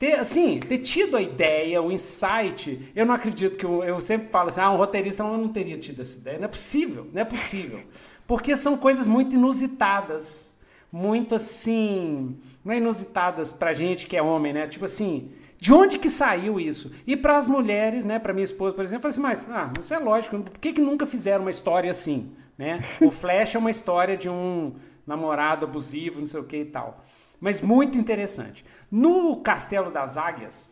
[0.00, 2.90] ter, assim, ter tido a ideia, o insight.
[2.96, 5.76] Eu não acredito que eu, eu sempre falo assim, ah, um roteirista não, não teria
[5.76, 6.38] tido essa ideia.
[6.38, 7.80] Não é possível, não é possível.
[8.26, 10.56] Porque são coisas muito inusitadas,
[10.90, 12.34] muito assim,
[12.64, 14.66] não é inusitadas pra gente que é homem, né?
[14.66, 16.90] Tipo assim, de onde que saiu isso?
[17.06, 19.70] E para as mulheres, né, para minha esposa, por exemplo, eu falei assim, mas, ah,
[19.78, 22.84] isso é lógico, por que, que nunca fizeram uma história assim, né?
[23.00, 27.02] O Flash é uma história de um namorado abusivo, não sei o que e tal.
[27.40, 28.66] Mas muito interessante.
[28.90, 30.70] No Castelo das Águias,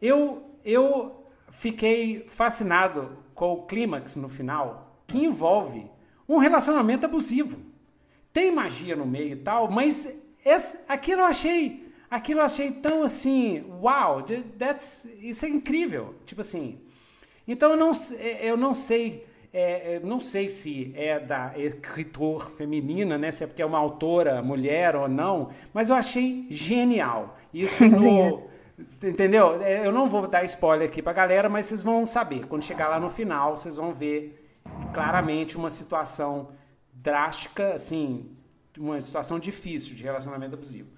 [0.00, 5.90] eu, eu fiquei fascinado com o clímax no final, que envolve
[6.28, 7.58] um relacionamento abusivo.
[8.32, 10.06] Tem magia no meio e tal, mas
[10.86, 14.24] aquilo eu achei, aquilo eu achei tão assim, wow,
[14.56, 16.80] that's, isso é incrível, tipo assim.
[17.48, 17.90] Então eu não,
[18.40, 23.30] eu não sei é, é, não sei se é da escritor feminina, né?
[23.30, 27.36] Se é porque é uma autora mulher ou não, mas eu achei genial.
[27.52, 28.48] Isso no.
[29.02, 29.60] entendeu?
[29.60, 32.46] É, eu não vou dar spoiler aqui pra galera, mas vocês vão saber.
[32.46, 34.48] Quando chegar lá no final, vocês vão ver
[34.94, 36.50] claramente uma situação
[36.92, 38.30] drástica, assim,
[38.78, 40.90] uma situação difícil de relacionamento abusivo.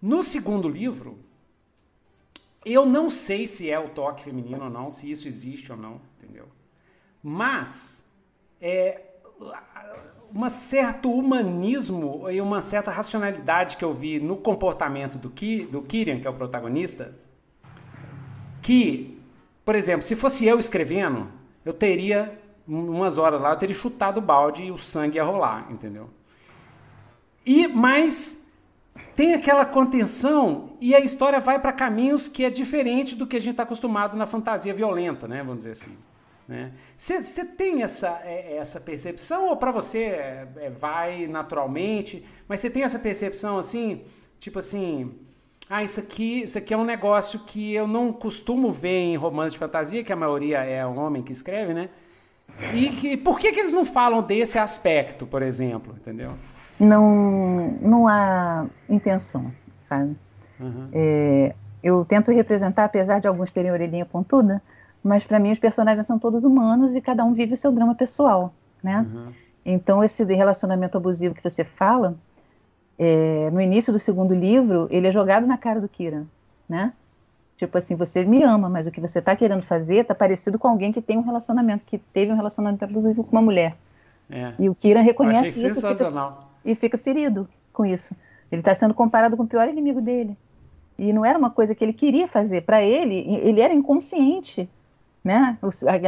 [0.00, 1.18] No segundo livro,
[2.64, 6.00] eu não sei se é o toque feminino ou não, se isso existe ou não,
[6.18, 6.46] entendeu?
[7.22, 8.04] Mas
[8.60, 9.00] é,
[10.34, 15.82] um certo humanismo e uma certa racionalidade que eu vi no comportamento do, Ki, do
[15.82, 17.14] Kirian, que é o protagonista,
[18.62, 19.18] que,
[19.64, 21.28] por exemplo, se fosse eu escrevendo,
[21.64, 25.66] eu teria, umas horas lá, eu teria chutado o balde e o sangue ia rolar,
[25.70, 26.08] entendeu?
[27.44, 28.46] E, mas
[29.16, 33.40] tem aquela contenção e a história vai para caminhos que é diferente do que a
[33.40, 35.38] gente está acostumado na fantasia violenta, né?
[35.42, 35.96] Vamos dizer assim.
[36.96, 37.48] Você né?
[37.56, 42.24] tem essa, é, essa percepção ou para você é, é, vai naturalmente?
[42.48, 44.02] Mas você tem essa percepção assim,
[44.38, 45.14] tipo assim,
[45.68, 49.52] ah, isso aqui, isso aqui é um negócio que eu não costumo ver em romances
[49.52, 51.88] de fantasia, que a maioria é um homem que escreve, né?
[52.74, 56.32] E que, por que, que eles não falam desse aspecto, por exemplo, entendeu?
[56.78, 59.52] Não, não há intenção,
[59.88, 60.16] sabe?
[60.58, 60.88] Uhum.
[60.92, 64.60] É, eu tento representar, apesar de alguns terem orelhinha pontuda,
[65.02, 67.94] mas para mim os personagens são todos humanos e cada um vive o seu drama
[67.94, 69.06] pessoal, né?
[69.12, 69.32] Uhum.
[69.64, 72.14] Então esse relacionamento abusivo que você fala,
[72.98, 76.24] é, no início do segundo livro, ele é jogado na cara do Kira,
[76.68, 76.92] né?
[77.56, 80.68] Tipo assim, você me ama, mas o que você está querendo fazer está parecido com
[80.68, 83.76] alguém que tem um relacionamento, que teve um relacionamento abusivo com uma mulher.
[84.30, 84.54] É.
[84.58, 86.34] E o Kira reconhece isso fica,
[86.64, 88.14] e fica ferido com isso.
[88.50, 90.36] Ele está sendo comparado com o pior inimigo dele.
[90.98, 92.62] E não era uma coisa que ele queria fazer.
[92.62, 94.68] Para ele, ele era inconsciente
[95.22, 95.58] né?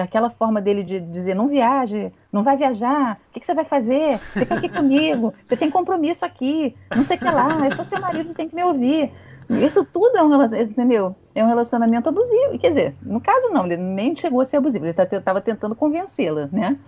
[0.03, 3.65] Aquela forma dele de dizer não viaje, não vai viajar, o que, que você vai
[3.65, 4.19] fazer?
[4.19, 8.01] Fica aqui comigo, você tem compromisso aqui, não sei o que lá, eu sou seu
[8.01, 9.13] marido, tem que me ouvir.
[9.51, 11.17] Isso tudo é um relacionamento, entendeu?
[11.35, 12.59] É um relacionamento abusivo.
[12.59, 15.75] Quer dizer, no caso não, ele nem chegou a ser abusivo, ele estava tá, tentando
[15.75, 16.79] convencê-la, né?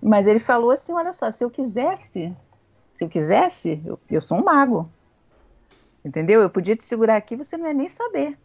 [0.00, 2.32] Mas ele falou assim, olha só, se eu quisesse,
[2.92, 4.88] se eu quisesse, eu, eu sou um mago.
[6.04, 6.42] Entendeu?
[6.42, 8.38] Eu podia te segurar aqui, você não ia nem saber.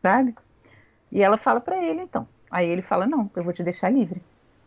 [0.00, 0.34] Sabe?
[1.10, 2.26] E ela fala para ele, então.
[2.50, 4.22] Aí ele fala, não, eu vou te deixar livre.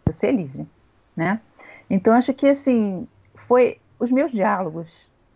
[0.05, 0.67] Você é livre,
[1.15, 1.39] né?
[1.89, 3.07] Então, acho que, assim,
[3.47, 4.89] foi os meus diálogos,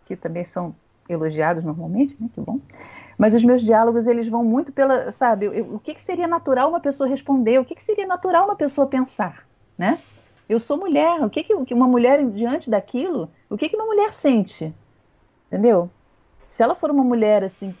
[0.06, 0.74] que também são
[1.08, 2.28] elogiados normalmente, né?
[2.34, 2.60] Que bom.
[3.18, 6.68] Mas os meus diálogos, eles vão muito pela, sabe, eu, o que, que seria natural
[6.68, 9.46] uma pessoa responder, o que, que seria natural uma pessoa pensar,
[9.78, 9.98] né?
[10.48, 14.12] Eu sou mulher, o que, que uma mulher diante daquilo, o que, que uma mulher
[14.12, 14.72] sente?
[15.46, 15.90] Entendeu?
[16.50, 17.74] Se ela for uma mulher, assim,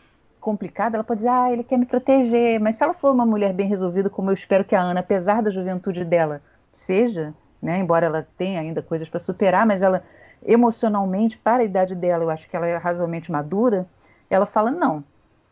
[0.46, 3.52] complicada, ela pode dizer, ah, ele quer me proteger, mas se ela for uma mulher
[3.52, 6.40] bem resolvida, como eu espero que a Ana, apesar da juventude dela,
[6.70, 10.04] seja, né, embora ela tenha ainda coisas para superar, mas ela
[10.46, 13.88] emocionalmente, para a idade dela, eu acho que ela é razoavelmente madura,
[14.30, 15.02] ela fala não,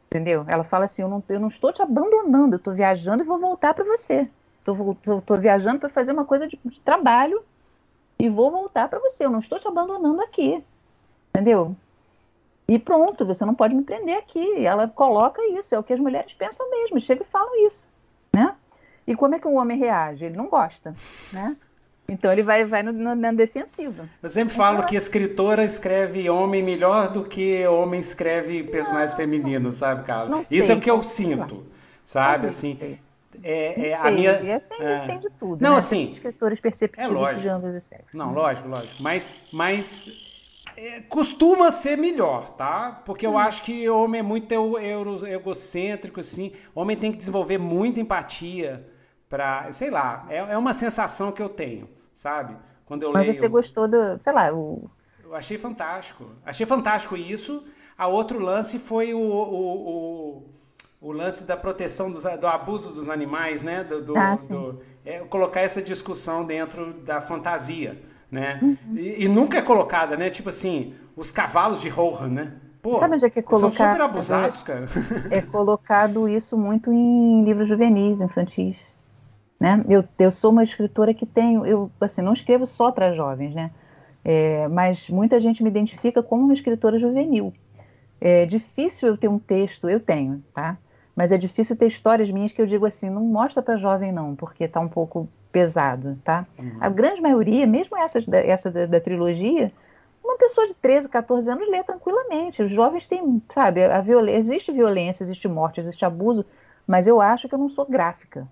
[0.06, 0.44] entendeu?
[0.46, 3.40] Ela fala assim, eu não, eu não estou te abandonando, eu estou viajando e vou
[3.40, 4.30] voltar para você.
[4.60, 7.42] Estou viajando para fazer uma coisa de, de trabalho
[8.16, 9.24] e vou voltar para você.
[9.24, 10.62] Eu não estou te abandonando aqui,
[11.30, 11.74] entendeu?
[12.66, 14.64] E pronto, você não pode me prender aqui.
[14.64, 17.86] Ela coloca isso, é o que as mulheres pensam mesmo, chegam e falam isso,
[18.32, 18.54] né?
[19.06, 20.24] E como é que um homem reage?
[20.24, 20.92] Ele não gosta,
[21.32, 21.56] né?
[22.08, 24.08] Então ele vai, vai no, no, na defensiva.
[24.22, 29.16] Eu sempre falo então, que escritora escreve homem melhor do que homem escreve personagens não,
[29.16, 30.44] femininos, sabe, Carla?
[30.50, 31.66] Isso é o que eu sinto,
[32.04, 32.46] sabe?
[32.46, 32.98] Assim,
[33.42, 34.38] é, é a minha.
[34.38, 35.06] Tem, é...
[35.06, 35.62] tem de tudo.
[35.62, 35.78] Não, né?
[35.78, 36.12] assim.
[36.12, 37.40] Escritores perceptivos é lógico.
[37.40, 38.14] de ambos os sexos.
[38.14, 39.02] Não, lógico, lógico.
[39.02, 40.33] Mas, mas
[40.76, 43.02] é, costuma ser melhor, tá?
[43.04, 43.38] Porque eu hum.
[43.38, 46.52] acho que homem é muito euro, egocêntrico, assim.
[46.74, 48.86] Homem tem que desenvolver muita empatia
[49.28, 52.56] para, sei lá, é, é uma sensação que eu tenho, sabe?
[52.86, 53.38] Quando eu Mas leio.
[53.38, 54.90] você gostou do, sei lá, o.
[55.22, 56.30] Eu achei fantástico.
[56.44, 57.66] Achei fantástico isso.
[57.96, 60.42] A outro lance foi o, o, o,
[61.00, 63.82] o lance da proteção dos, do abuso dos animais, né?
[63.84, 68.02] Do, do, ah, do é, colocar essa discussão dentro da fantasia
[68.34, 68.58] né?
[68.60, 68.76] Uhum.
[68.96, 70.28] E, e, nunca é colocada, né?
[70.28, 72.52] Tipo assim, os cavalos de Rohan, né?
[72.82, 73.72] Pô, Sabe onde é que é colocado?
[73.72, 74.86] São super abusados, cara.
[75.30, 78.76] É colocado isso muito em livros juvenis, infantis.
[79.58, 79.82] Né?
[79.88, 83.70] Eu, eu sou uma escritora que tenho, eu assim, não escrevo só para jovens, né?
[84.24, 87.54] É, mas muita gente me identifica como uma escritora juvenil.
[88.20, 90.76] É difícil eu ter um texto, eu tenho, tá?
[91.14, 94.34] Mas é difícil ter histórias minhas que eu digo assim, não mostra para jovem não,
[94.34, 96.44] porque está um pouco pesado, tá?
[96.58, 96.78] Uhum.
[96.80, 99.70] A grande maioria, mesmo essas da, essa da, da, trilogia,
[100.22, 102.60] uma pessoa de 13, 14 anos lê tranquilamente.
[102.60, 106.44] Os jovens têm, sabe, a violência, existe violência, existe morte, existe abuso,
[106.84, 108.48] mas eu acho que eu não sou gráfica,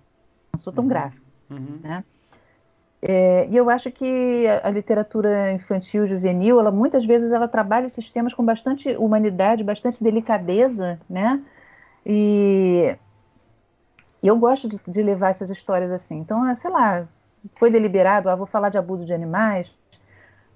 [0.53, 0.89] não sou tão uhum.
[0.89, 1.79] gráfica, uhum.
[1.83, 2.05] né?
[3.05, 7.85] É, e eu acho que a, a, literatura infantil, juvenil, ela muitas vezes ela trabalha
[7.85, 11.41] esses temas com bastante humanidade, bastante delicadeza, né?
[12.05, 12.95] E
[14.23, 16.17] e eu gosto de, de, levar essas histórias assim.
[16.17, 17.05] Então, é, sei lá,
[17.55, 19.69] foi deliberado, ah, vou falar de abuso de animais.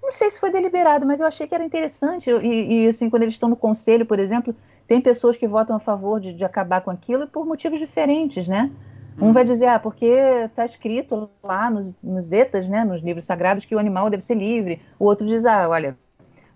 [0.02, 2.32] Não sei se foi deliberado, mas eu achei que era interessante.
[2.32, 4.56] E, e assim, quando eles estão no conselho, por exemplo,
[4.88, 8.72] tem pessoas que votam a favor de, de acabar com aquilo por motivos diferentes, né?
[9.20, 13.66] Um vai dizer, ah, porque está escrito lá nos, nos Etas, né, nos livros sagrados,
[13.66, 14.80] que o animal deve ser livre.
[15.00, 15.98] O outro diz, ah, olha,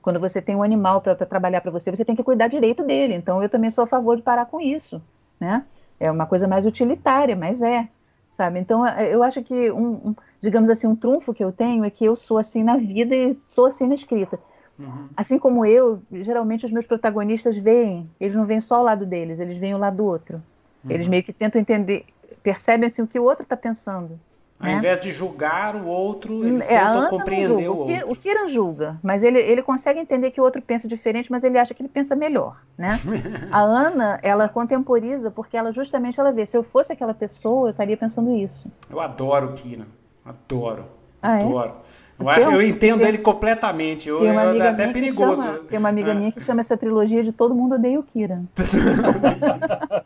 [0.01, 3.15] quando você tem um animal para trabalhar para você, você tem que cuidar direito dele.
[3.15, 5.01] Então eu também sou a favor de parar com isso,
[5.39, 5.65] né?
[6.01, 7.87] É uma coisa mais utilitária, mas é,
[8.33, 8.59] sabe?
[8.59, 12.03] Então, eu acho que, um, um, digamos assim, um trunfo que eu tenho é que
[12.03, 14.39] eu sou assim na vida e sou assim na escrita.
[14.79, 15.09] Uhum.
[15.15, 19.39] Assim como eu, geralmente os meus protagonistas veem, eles não veem só o lado deles,
[19.39, 20.41] eles veem o lado do outro.
[20.83, 20.89] Uhum.
[20.91, 22.05] Eles meio que tentam entender,
[22.41, 24.19] percebem assim o que o outro está pensando.
[24.61, 24.75] Ao né?
[24.75, 28.11] invés de julgar o outro, eles é, tentam compreender o outro.
[28.11, 31.57] O Kiran julga, mas ele, ele consegue entender que o outro pensa diferente, mas ele
[31.57, 32.99] acha que ele pensa melhor, né?
[33.51, 37.71] a Ana, ela contemporiza porque ela justamente ela vê, se eu fosse aquela pessoa, eu
[37.71, 38.71] estaria pensando isso.
[38.87, 39.87] Eu adoro o Kiran,
[40.23, 40.85] adoro,
[41.23, 41.43] ah, é?
[41.43, 41.69] adoro.
[41.97, 42.00] É?
[42.21, 44.07] Eu, acho, eu entendo ele completamente.
[44.07, 45.41] Eu, é até perigoso.
[45.41, 48.43] Chama, tem uma amiga minha que chama essa trilogia de Todo Mundo Odeia o Kira.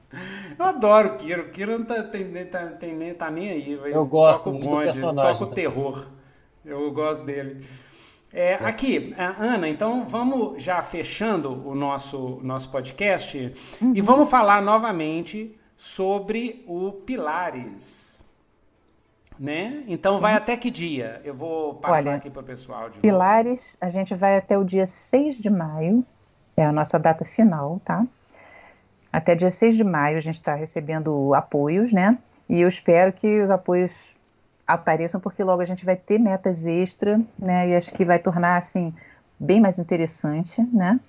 [0.57, 1.41] eu adoro o Kira.
[1.41, 3.79] O Kira não tá, tem, tá, tem, tá nem aí.
[3.85, 5.33] Eu gosto do bonde, personagem.
[5.33, 6.07] Toca o terror.
[6.65, 7.63] Eu gosto dele.
[8.33, 8.55] É, é.
[8.55, 13.93] Aqui, Ana, então vamos já fechando o nosso, nosso podcast uhum.
[13.95, 18.24] e vamos falar novamente sobre o Pilares
[19.39, 19.83] né?
[19.87, 20.21] Então Sim.
[20.21, 21.21] vai até que dia?
[21.23, 22.89] Eu vou passar Olha, aqui para o pessoal.
[22.89, 23.91] De Pilares, novo.
[23.91, 26.05] a gente vai até o dia 6 de maio,
[26.57, 28.05] é a nossa data final, tá?
[29.11, 32.17] Até dia 6 de maio a gente está recebendo apoios, né?
[32.49, 33.91] E eu espero que os apoios
[34.67, 37.69] apareçam, porque logo a gente vai ter metas extra, né?
[37.69, 38.93] E acho que vai tornar, assim,
[39.39, 40.99] bem mais interessante, né?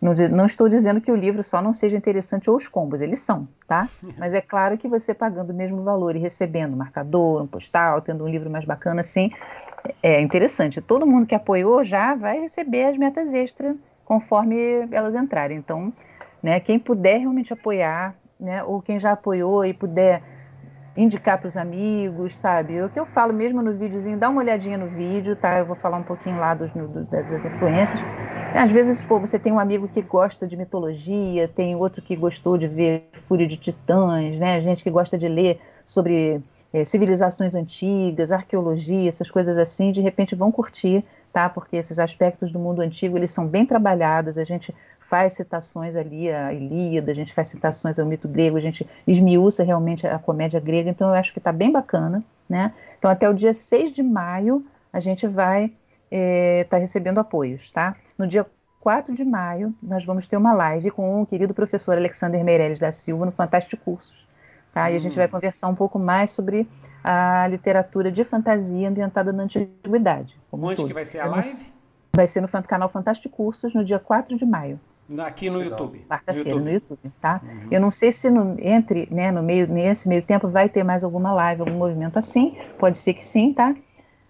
[0.00, 3.20] Não, não, estou dizendo que o livro só não seja interessante ou os combos, eles
[3.20, 3.88] são, tá?
[4.16, 8.00] Mas é claro que você pagando o mesmo valor e recebendo um marcador, um postal,
[8.00, 9.32] tendo um livro mais bacana, assim,
[10.02, 10.80] é interessante.
[10.80, 14.56] Todo mundo que apoiou já vai receber as metas extras conforme
[14.90, 15.58] elas entrarem.
[15.58, 15.92] Então,
[16.42, 20.22] né, quem puder realmente apoiar, né, ou quem já apoiou e puder
[20.98, 22.82] indicar para os amigos, sabe?
[22.82, 25.58] O que eu falo mesmo no videozinho, dá uma olhadinha no vídeo, tá?
[25.58, 28.00] Eu vou falar um pouquinho lá dos, do, das influências.
[28.52, 32.58] Às vezes, pô, você tem um amigo que gosta de mitologia, tem outro que gostou
[32.58, 34.60] de ver Fúria de Titãs, né?
[34.60, 36.42] Gente que gosta de ler sobre
[36.72, 41.48] é, civilizações antigas, arqueologia, essas coisas assim, de repente vão curtir, tá?
[41.48, 44.74] Porque esses aspectos do mundo antigo, eles são bem trabalhados, a gente
[45.08, 49.64] faz citações ali à Ilíada, a gente faz citações ao mito grego, a gente esmiuça
[49.64, 52.74] realmente a comédia grega, então eu acho que está bem bacana, né?
[52.98, 55.76] Então até o dia 6 de maio a gente vai estar
[56.10, 57.96] é, tá recebendo apoios, tá?
[58.18, 58.46] No dia
[58.80, 62.92] 4 de maio nós vamos ter uma live com o querido professor Alexander Meirelles da
[62.92, 64.28] Silva no Fantástico Cursos,
[64.74, 64.90] tá?
[64.90, 65.30] E a gente vai hum.
[65.30, 66.68] conversar um pouco mais sobre
[67.02, 70.38] a literatura de fantasia ambientada na antiguidade.
[70.52, 71.72] Onde que vai ser a live?
[72.14, 74.78] Vai ser no canal Fantástico Cursos no dia 4 de maio.
[75.18, 76.04] Aqui no YouTube.
[76.08, 77.40] Quarta-feira no, no YouTube, tá?
[77.42, 77.68] Uhum.
[77.70, 81.02] Eu não sei se no, entre, né, no meio, nesse meio tempo vai ter mais
[81.02, 82.58] alguma live, algum movimento assim.
[82.78, 83.74] Pode ser que sim, tá?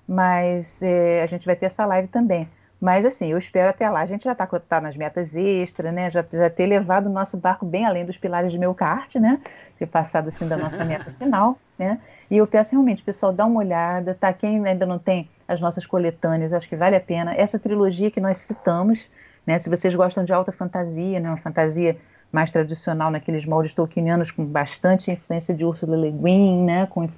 [0.07, 2.49] Mas é, a gente vai ter essa live também.
[2.81, 4.01] Mas assim, eu espero até lá.
[4.01, 6.11] A gente já está tá nas metas extras, né?
[6.11, 9.41] Já, já ter levado o nosso barco bem além dos pilares de meu kart, né?
[9.79, 12.01] Ter passado assim da nossa meta final, né?
[12.31, 14.33] E eu peço realmente, pessoal, dá uma olhada, tá?
[14.33, 17.35] Quem ainda não tem as nossas coletâneas, acho que vale a pena.
[17.35, 19.09] Essa trilogia que nós citamos,
[19.49, 19.59] né?
[19.59, 21.30] Se vocês gostam de alta fantasia, né?
[21.30, 21.96] uma fantasia
[22.30, 26.84] mais tradicional naqueles moldes tolkienianos com bastante influência de Ursula Le Guin, né?
[26.84, 27.09] com,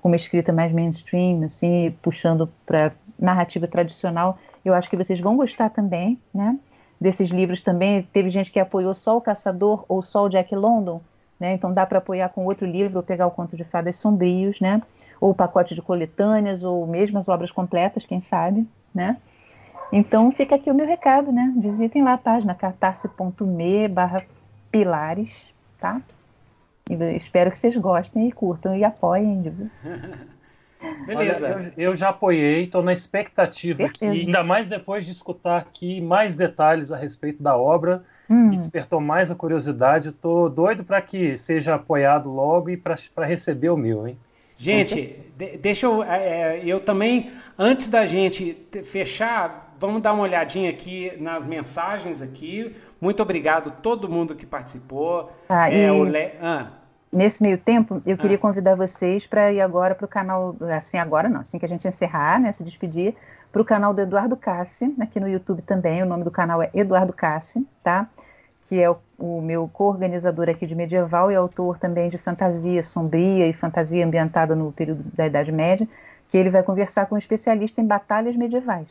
[0.00, 5.36] com uma escrita mais mainstream, assim, puxando para narrativa tradicional, eu acho que vocês vão
[5.36, 6.56] gostar também, né?
[7.00, 11.00] Desses livros também, teve gente que apoiou só o Caçador ou só o Jack London,
[11.40, 11.54] né?
[11.54, 14.80] Então dá para apoiar com outro livro, ou pegar o Conto de Fadas Sombrios, né?
[15.20, 18.64] Ou o pacote de coletâneas, ou mesmo as obras completas, quem sabe,
[18.94, 19.16] né?
[19.96, 21.54] Então fica aqui o meu recado, né?
[21.56, 24.24] Visitem lá a página catarse.me barra
[24.68, 26.02] pilares, tá?
[26.90, 29.40] E espero que vocês gostem e curtam e apoiem.
[31.06, 31.46] Beleza.
[31.46, 36.00] Olha, eu, eu, já apoiei, estou na expectativa aqui, ainda mais depois de escutar aqui
[36.00, 38.02] mais detalhes a respeito da obra.
[38.28, 38.48] Hum.
[38.48, 40.08] Me despertou mais a curiosidade.
[40.08, 44.18] Estou doido para que seja apoiado logo e para receber o meu, hein?
[44.56, 46.02] Gente, de, deixa eu.
[46.02, 52.22] É, é, eu também, antes da gente fechar, vamos dar uma olhadinha aqui nas mensagens
[52.22, 52.74] aqui.
[53.00, 55.30] Muito obrigado a todo mundo que participou.
[55.48, 56.04] Ah, é, e...
[56.04, 56.32] Le...
[56.40, 56.68] ah.
[57.12, 58.40] Nesse meio tempo, eu queria ah.
[58.40, 61.86] convidar vocês para ir agora para o canal, assim agora não, assim que a gente
[61.86, 63.14] encerrar, né, se despedir,
[63.52, 66.70] para o canal do Eduardo Cassi, aqui no YouTube também, o nome do canal é
[66.74, 68.08] Eduardo Cassi, tá?
[68.64, 73.46] Que é o, o meu co-organizador aqui de medieval e autor também de fantasia sombria
[73.46, 75.86] e fantasia ambientada no período da Idade Média,
[76.28, 78.88] que ele vai conversar com um especialista em batalhas medievais.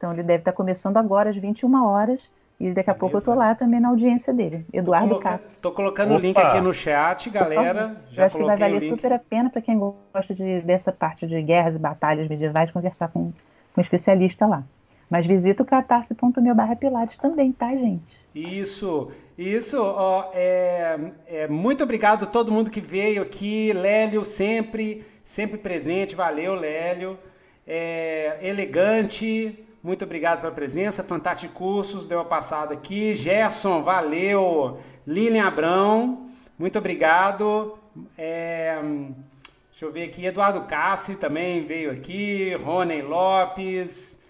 [0.00, 3.34] Então ele deve estar começando agora às 21 horas e daqui a pouco eu tô
[3.34, 5.60] lá também na audiência dele, Eduardo Cássio.
[5.60, 8.00] Tô colocando o link aqui no chat, galera.
[8.10, 11.26] Já eu acho que vai valer super a pena para quem gosta de, dessa parte
[11.26, 13.30] de guerras e batalhas medievais conversar com,
[13.74, 14.64] com um especialista lá.
[15.10, 18.18] Mas visita o catarse.meu barra pilates também, tá, gente?
[18.34, 19.82] Isso, isso.
[19.82, 23.70] Ó, é, é, muito obrigado a todo mundo que veio aqui.
[23.74, 26.16] Lélio sempre, sempre presente.
[26.16, 27.18] Valeu, Lélio.
[27.66, 31.02] É, elegante, muito obrigado pela presença.
[31.02, 33.14] Fantástico Cursos, deu a passada aqui.
[33.14, 34.78] Gerson, valeu.
[35.06, 37.78] Lilian Abrão, muito obrigado.
[38.16, 38.78] É,
[39.70, 40.26] deixa eu ver aqui.
[40.26, 42.54] Eduardo Cassi também veio aqui.
[42.56, 44.22] Rony Lopes.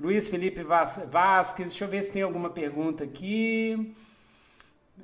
[0.00, 1.68] Luiz Felipe Vasquez.
[1.68, 3.94] Deixa eu ver se tem alguma pergunta aqui.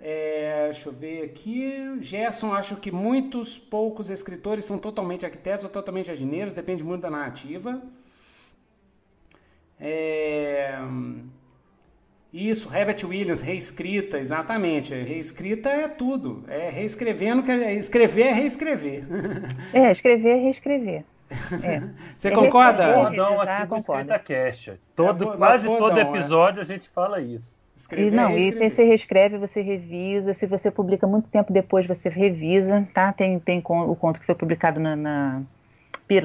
[0.01, 1.99] É, deixa eu ver aqui.
[2.01, 7.11] Gerson, acho que muitos poucos escritores são totalmente arquitetos ou totalmente jardineiros, depende muito da
[7.11, 7.83] narrativa.
[9.81, 10.79] É...
[12.33, 14.95] Isso, Herbert Williams, reescrita, exatamente.
[14.95, 16.45] Reescrita é tudo.
[16.47, 19.05] É reescrevendo, que é, escrever é reescrever.
[19.75, 21.05] É, escrever é reescrever.
[21.63, 21.83] É.
[22.17, 22.95] Você é concorda?
[22.95, 24.81] Cordão aqui do Escrita Cast.
[24.95, 26.03] Todo, é, quase todo é.
[26.03, 27.59] episódio a gente fala isso.
[27.77, 30.35] Escrever, e não, e você reescreve, você revisa.
[30.35, 33.11] Se você publica muito tempo depois, você revisa, tá?
[33.11, 35.43] Tem, tem o conto que foi publicado na, na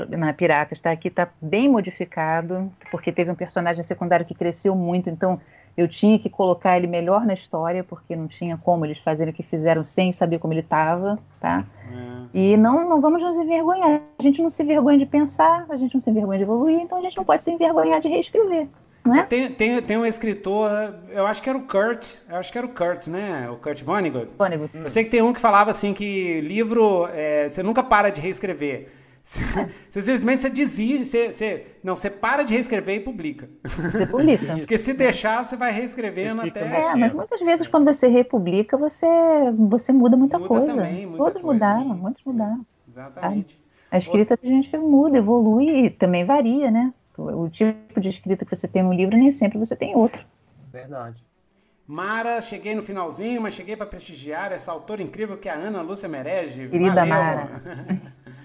[0.10, 0.92] na Piratas, tá?
[0.92, 5.40] Aqui tá bem modificado, porque teve um personagem secundário que cresceu muito, então
[5.78, 9.36] eu tinha que colocar ele melhor na história, porque não tinha como eles fazerem o
[9.36, 11.66] que fizeram sem saber como ele estava, tá?
[11.92, 12.26] É.
[12.34, 14.02] E não, não vamos nos envergonhar.
[14.18, 16.98] A gente não se envergonha de pensar, a gente não se envergonha de evoluir, então
[16.98, 18.68] a gente não pode se envergonhar de reescrever.
[19.04, 19.24] Não é?
[19.24, 20.72] tem, tem, tem um escritor,
[21.12, 23.48] eu acho que era o Kurt, eu acho que era o Kurt, né?
[23.52, 24.30] O Kurt Vonnegut.
[24.36, 24.72] Vonnegut.
[24.74, 28.20] Eu sei que tem um que falava assim que livro, é, você nunca para de
[28.20, 28.90] reescrever.
[29.26, 33.50] Você, simplesmente você desiste, você, você, não, você para de reescrever e publica.
[33.64, 34.46] Você publica.
[34.56, 36.62] Porque se deixar, você vai reescrevendo até.
[36.62, 39.08] É, mas muitas vezes quando você republica, você,
[39.58, 40.68] você muda muita muda coisa.
[40.68, 42.64] Também, muita Todos coisa, mudaram, muitos mudaram.
[42.88, 43.60] Exatamente.
[43.90, 46.94] A escrita a gente muda, evolui e também varia, né?
[47.18, 50.24] O tipo de escrita que você tem no livro nem sempre você tem outro.
[50.72, 51.26] Verdade.
[51.88, 55.82] Mara, cheguei no finalzinho, mas cheguei para prestigiar essa autora incrível que é a Ana
[55.82, 56.68] Lúcia Merege.
[56.68, 57.08] Querida Valeu.
[57.08, 57.62] Mara.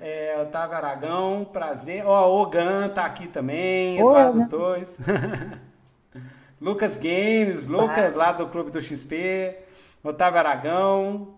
[0.00, 2.06] é, Otávio Aragão, prazer.
[2.06, 4.98] Ó, oh, Ogan tá aqui também, Eduardo Torres.
[6.60, 9.58] Lucas Games, Lucas lá do Clube do XP,
[10.04, 11.34] Otávio Aragão,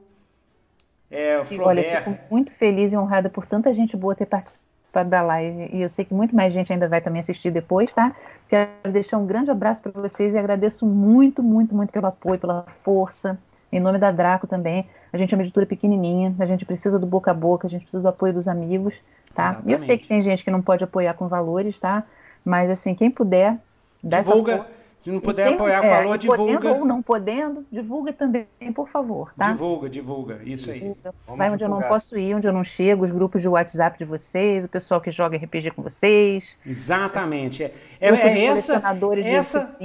[1.10, 5.08] é, o Olha, eu fico muito feliz e honrada por tanta gente boa ter participado
[5.08, 5.70] da live.
[5.72, 8.14] E eu sei que muito mais gente ainda vai também assistir depois, tá?
[8.48, 12.66] Quero deixar um grande abraço para vocês e agradeço muito, muito, muito pelo apoio, pela
[12.82, 13.38] força.
[13.74, 14.86] Em nome da Draco também.
[15.12, 17.82] A gente é uma editora pequenininha, a gente precisa do boca a boca, a gente
[17.82, 18.94] precisa do apoio dos amigos,
[19.34, 19.46] tá?
[19.46, 19.72] Exatamente.
[19.72, 22.04] Eu sei que tem gente que não pode apoiar com valores, tá?
[22.44, 23.58] Mas assim, quem puder,
[24.00, 24.64] dá Divulga.
[25.04, 26.54] Se não puder quem, apoiar é, valor, divulga.
[26.54, 29.52] Podendo ou não podendo, divulga também, por favor, tá?
[29.52, 30.78] Divulga, divulga, isso aí.
[30.78, 31.14] Divulga.
[31.26, 31.60] Vai onde divulgar.
[31.60, 34.68] eu não posso ir, onde eu não chego, os grupos de WhatsApp de vocês, o
[34.68, 36.56] pessoal que joga RPG com vocês.
[36.64, 37.64] Exatamente.
[37.64, 38.82] É, é, é essa,
[39.22, 39.76] essa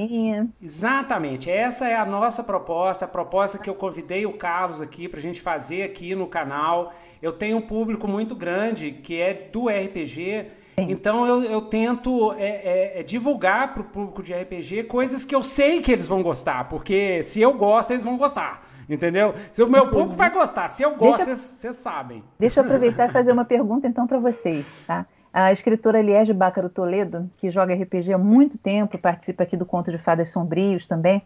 [0.61, 1.51] Exatamente.
[1.51, 5.21] Essa é a nossa proposta, a proposta que eu convidei o Carlos aqui para a
[5.21, 6.93] gente fazer aqui no canal.
[7.21, 12.45] Eu tenho um público muito grande que é do RPG então eu, eu tento é,
[12.47, 16.21] é, é divulgar para o público de RPG coisas que eu sei que eles vão
[16.21, 18.67] gostar, porque se eu gosto, eles vão gostar.
[18.89, 19.35] Entendeu?
[19.51, 22.23] Se o meu público vai gostar, se eu gosto, vocês sabem.
[22.39, 25.05] Deixa eu aproveitar e fazer uma pergunta então para vocês, tá?
[25.31, 29.91] A escritora Liege Bácaro Toledo, que joga RPG há muito tempo, participa aqui do Conto
[29.91, 31.21] de Fadas Sombrios também,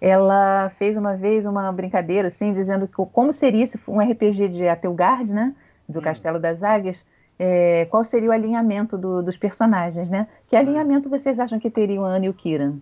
[0.00, 4.66] ela fez uma vez uma brincadeira, assim, dizendo que como seria se um RPG de
[4.66, 5.54] Atelgard, né,
[5.86, 6.02] do hum.
[6.02, 6.96] Castelo das Águias,
[7.44, 10.28] é, qual seria o alinhamento do, dos personagens, né?
[10.46, 12.76] Que alinhamento vocês acham que teriam a Ana e o Kiran?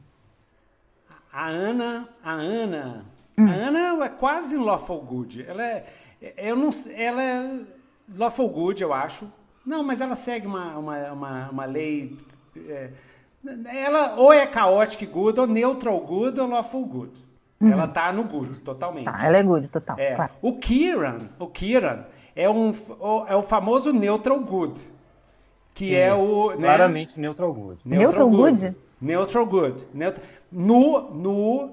[1.32, 3.06] A Ana, a Ana,
[3.38, 3.48] hum.
[3.48, 5.46] a Ana é quase lawful good.
[5.48, 5.86] Ela é,
[6.36, 7.60] eu não, ela é
[8.18, 9.32] lawful good, eu acho.
[9.64, 12.18] Não, mas ela segue uma, uma, uma, uma lei.
[12.68, 12.90] É,
[13.64, 17.12] ela ou é chaotic good, ou neutral good, ou lawful good.
[17.58, 17.72] Uhum.
[17.72, 19.06] Ela tá no good, totalmente.
[19.06, 19.98] Tá, ela é good, total.
[19.98, 20.14] É.
[20.16, 20.32] Claro.
[20.42, 22.04] O Kiran, o Kiran,
[22.34, 22.72] é, um,
[23.26, 24.80] é o famoso neutral good.
[25.74, 26.50] Que Sim, é o.
[26.50, 26.66] Né?
[26.66, 27.80] Claramente neutral good.
[27.84, 28.60] Neutral, neutral good?
[28.60, 28.76] good?
[29.00, 29.86] Neutral good.
[29.94, 31.70] Neutral, no, no,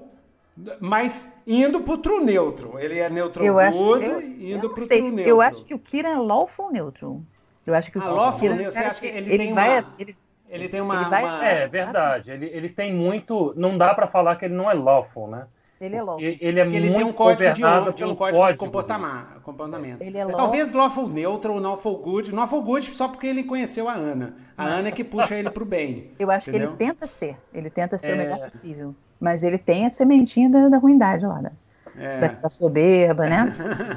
[0.80, 2.78] mas indo pro true neutral.
[2.78, 5.28] Ele é neutral eu good, acho, eu, indo eu pro sei, true neutral.
[5.28, 7.20] Eu acho que o Kira é lawful neutral.
[7.66, 8.72] Eu acho que o ah, lawful neutral.
[8.72, 9.94] Você acha que ele, ele tem vai, uma...
[9.98, 10.16] Ele,
[10.48, 11.44] ele tem uma, ele vai, uma...
[11.44, 12.32] É verdade.
[12.32, 13.52] Ele, ele tem muito.
[13.56, 15.46] Não dá para falar que ele não é lawful, né?
[15.80, 16.24] Ele é lawful.
[16.24, 19.40] Ele é Porque muito ele tem um código de, um código, de comportamento.
[19.42, 20.02] comportamento.
[20.02, 20.36] Ele é lawful.
[20.36, 22.32] Talvez lawful neutral ou lawful good.
[22.32, 24.34] Lawful good só porque ele conheceu a Ana.
[24.56, 26.10] A Ana é que puxa ele pro bem.
[26.18, 26.76] Eu acho entendeu?
[26.76, 27.36] que ele tenta ser.
[27.54, 28.14] Ele tenta ser é...
[28.14, 28.94] o melhor possível.
[29.20, 31.52] Mas ele tem a sementinha da, da ruindade lá, né?
[31.96, 32.18] É.
[32.18, 33.52] Da, da, soberba, né?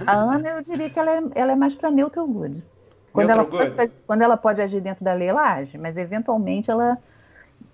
[0.05, 2.63] a Ana, eu diria que ela é, ela é mais para neutral good.
[3.11, 3.75] Quando neutral ela, good.
[3.75, 5.77] Pode, quando ela pode agir dentro da lei, ela age.
[5.77, 6.97] Mas eventualmente ela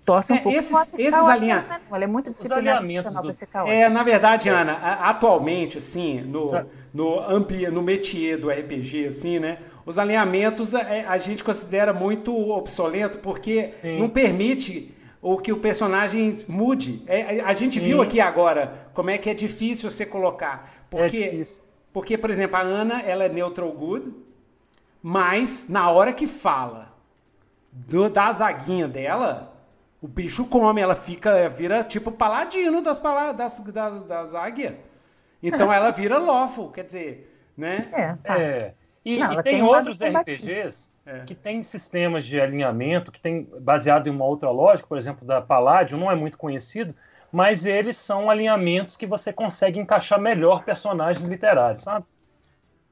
[0.08, 1.68] torce um é, pouco esses, esses alinhamentos.
[1.68, 1.80] Né?
[1.92, 3.68] Ela é muito disciplinada do...
[3.68, 6.46] É, na verdade, Ana, atualmente, assim, no,
[6.94, 9.58] no, ambi, no métier do RPG, assim, né?
[9.84, 13.98] Os alinhamentos a, é, a gente considera muito obsoleto porque Sim.
[13.98, 17.02] não permite o que o personagem mude.
[17.06, 17.84] É, a gente Sim.
[17.84, 20.86] viu aqui agora como é que é difícil você colocar.
[20.88, 21.42] Porque, é
[21.92, 24.10] porque, por exemplo, a Ana, ela é neutral good,
[25.02, 26.96] mas na hora que fala
[27.70, 29.47] do, da zaguinha dela,
[30.00, 33.00] o bicho come, ela fica, vira tipo paladino das,
[33.36, 34.74] das, das, das águias.
[35.42, 37.88] Então ela vira lawful, quer dizer, né?
[37.92, 38.14] É.
[38.14, 38.40] Tá.
[38.40, 38.74] é.
[39.04, 41.20] E, Não, e tem, tem outros RPGs é.
[41.20, 45.40] que tem sistemas de alinhamento que tem baseado em uma outra lógica, por exemplo, da
[45.40, 46.94] Palladium, não é muito conhecido,
[47.32, 52.04] mas eles são alinhamentos que você consegue encaixar melhor personagens literários, sabe?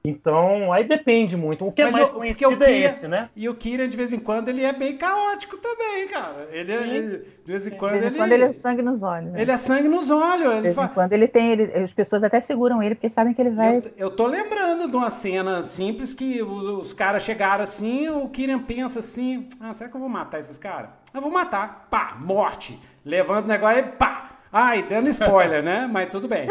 [0.09, 1.67] Então, aí depende muito.
[1.67, 3.29] O que é Mas é mais conhecido o Kira, é esse, né?
[3.35, 6.49] E o Kira, de vez em quando, ele é bem caótico também, cara.
[6.53, 8.17] Ele, é, de vez em quando, de vez em ele...
[8.19, 9.33] quando ele é sangue nos olhos.
[9.33, 9.43] Né?
[9.43, 10.55] Ele é sangue nos olhos.
[10.57, 10.85] De vez fa...
[10.85, 11.51] em quando ele tem...
[11.51, 13.79] Ele, as pessoas até seguram ele, porque sabem que ele vai...
[13.79, 18.29] Eu, eu tô lembrando de uma cena simples que os, os caras chegaram assim, o
[18.29, 20.91] Kira pensa assim, ah, será que eu vou matar esses caras?
[21.13, 21.89] Eu vou matar.
[21.91, 22.79] Pá, morte.
[23.05, 25.87] Levanta o negócio e pá, Ai, dando spoiler, né?
[25.87, 26.47] Mas tudo bem.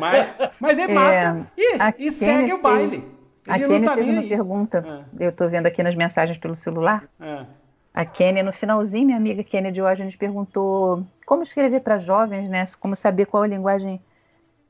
[0.00, 3.00] Mas, mas ele é, mata e, e segue o baile.
[3.42, 4.28] Fez, a Kenny tá fez uma aí.
[4.28, 5.24] pergunta, é.
[5.24, 7.04] eu estou vendo aqui nas mensagens pelo celular.
[7.20, 7.46] É.
[7.94, 12.64] A Kenny, no finalzinho, minha amiga Kenny Diógenes perguntou como escrever para jovens, né?
[12.78, 14.00] Como saber qual a linguagem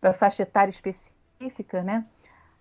[0.01, 2.05] para faixa etária específica, né?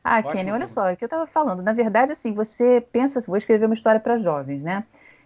[0.03, 0.33] Ah, Ótimo.
[0.33, 1.61] Kenny, olha só, o que eu estava falando.
[1.61, 4.83] Na verdade, assim, você pensa, vou escrever uma história para jovens, né?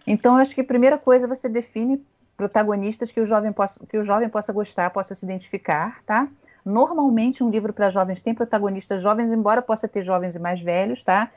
[0.07, 2.03] Então, eu acho que a primeira coisa você define
[2.39, 6.25] protagonistas que o jovem possa, que o jovem possa gostar, possa se identificar, tá?
[6.63, 11.03] Normalmente um livro para jovens tem protagonistas jovens, embora possa ter jovens e mais velhos,
[11.03, 11.29] tá?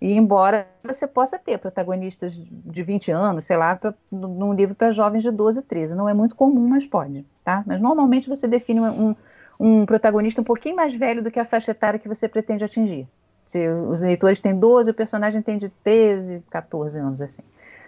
[0.00, 4.90] E embora você possa ter protagonistas de 20 anos, sei lá, pra, num livro para
[4.90, 5.94] jovens de 12, 13.
[5.94, 7.62] Não é muito comum, mas pode, tá?
[7.66, 9.14] Mas normalmente você define um,
[9.60, 13.06] um protagonista um pouquinho mais velho do que a faixa etária que você pretende atingir.
[13.44, 17.42] Se os leitores têm 12, o personagem tem de 13, 14 anos, assim.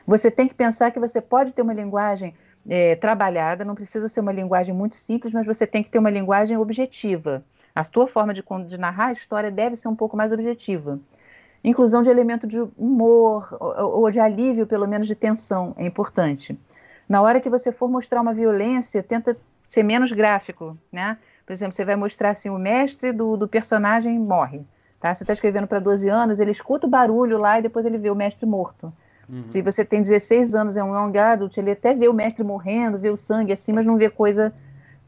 [0.07, 2.35] Você tem que pensar que você pode ter uma linguagem
[2.69, 6.11] é, trabalhada, não precisa ser uma linguagem muito simples, mas você tem que ter uma
[6.11, 7.43] linguagem objetiva.
[7.75, 10.99] A sua forma de, de narrar a história deve ser um pouco mais objetiva.
[11.63, 16.59] Inclusão de elemento de humor ou, ou de alívio, pelo menos de tensão, é importante.
[17.09, 19.37] Na hora que você for mostrar uma violência, tenta
[19.69, 21.19] ser menos gráfico, né?
[21.47, 24.63] Por exemplo, você vai mostrar assim, o mestre do, do personagem morre.
[25.01, 25.13] Tá?
[25.13, 28.11] Você está escrevendo para 12 anos, ele escuta o barulho lá e depois ele vê
[28.11, 28.93] o mestre morto.
[29.31, 29.45] Uhum.
[29.51, 32.99] Se você tem 16 anos, é um young adult, ele até vê o mestre morrendo,
[32.99, 34.53] vê o sangue assim, mas não vê coisa,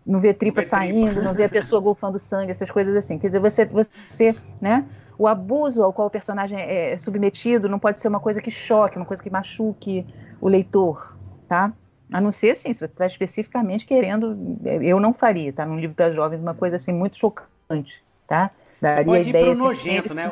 [0.07, 1.23] não vê tripa não vê saindo, tripa.
[1.23, 3.19] não vê a pessoa golfando sangue, essas coisas assim.
[3.19, 4.85] Quer dizer, você, você, né?
[5.19, 8.97] O abuso ao qual o personagem é submetido não pode ser uma coisa que choque,
[8.97, 10.07] uma coisa que machuque
[10.41, 11.17] o leitor,
[11.49, 11.73] tá?
[12.13, 15.67] A não ser assim, se você está especificamente querendo, eu não faria, tá?
[15.67, 18.51] Num livro para jovens, uma coisa assim muito chocante, tá?
[18.81, 20.31] Daria você pode ir para o nojento, né?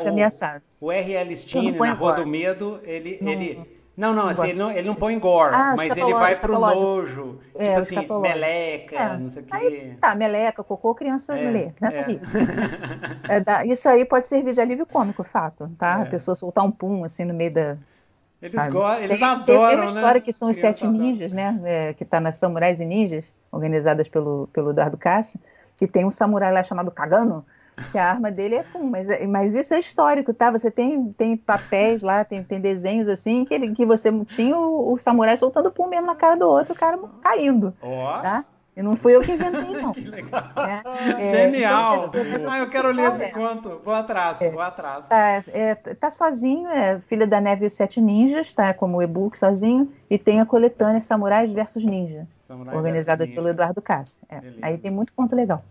[0.80, 1.36] O, o R.L.
[1.36, 4.94] Stein, na Rua do Medo, ele, não, ele não, não, assim, ele não, ele não
[4.94, 7.38] põe gore, ah, mas ele vai pro nojo.
[7.54, 9.16] É, tipo assim, meleca, é.
[9.18, 9.96] não sei o quê.
[10.00, 12.06] Tá, meleca, cocô, criança é, lê, nessa é.
[13.60, 15.98] é isso aí pode servir de alívio cômico, fato, tá?
[15.98, 16.02] É.
[16.02, 17.76] A pessoa soltar um pum, assim, no meio da...
[18.40, 19.86] Eles, gostam, eles tem, adoram, tem, uma né?
[19.86, 21.60] história que são os Sete Ninjas, né?
[21.62, 25.38] É, que tá nas Samurais e Ninjas, organizadas pelo, pelo Eduardo Cássio,
[25.76, 27.44] que tem um samurai lá chamado Kagano,
[27.90, 30.50] que a arma dele é pum, mas, mas isso é histórico, tá?
[30.50, 34.92] Você tem, tem papéis lá, tem, tem desenhos assim, que, ele, que você tinha o,
[34.92, 37.74] o samurai soltando pum mesmo na cara do outro, o cara caindo.
[37.82, 38.18] Ó.
[38.18, 38.22] Oh.
[38.22, 38.44] Tá?
[38.76, 39.92] E não fui eu que inventei, não.
[39.92, 40.42] que legal.
[40.56, 40.82] É,
[41.20, 42.10] é, Genial.
[42.14, 43.80] É, ah, eu quero ler esse conto.
[43.84, 45.08] Vou atrás, é, vou atrás.
[45.08, 48.72] Tá, é, tá sozinho, é Filha da Neve e os Sete Ninjas, tá?
[48.72, 49.92] Como e-book sozinho.
[50.08, 52.26] E tem a coletânea Samurais versus Ninja.
[52.40, 53.54] Samurai organizada versus pelo Ninja.
[53.54, 54.20] Eduardo Cassi.
[54.28, 54.40] É.
[54.62, 55.62] Aí tem muito ponto legal.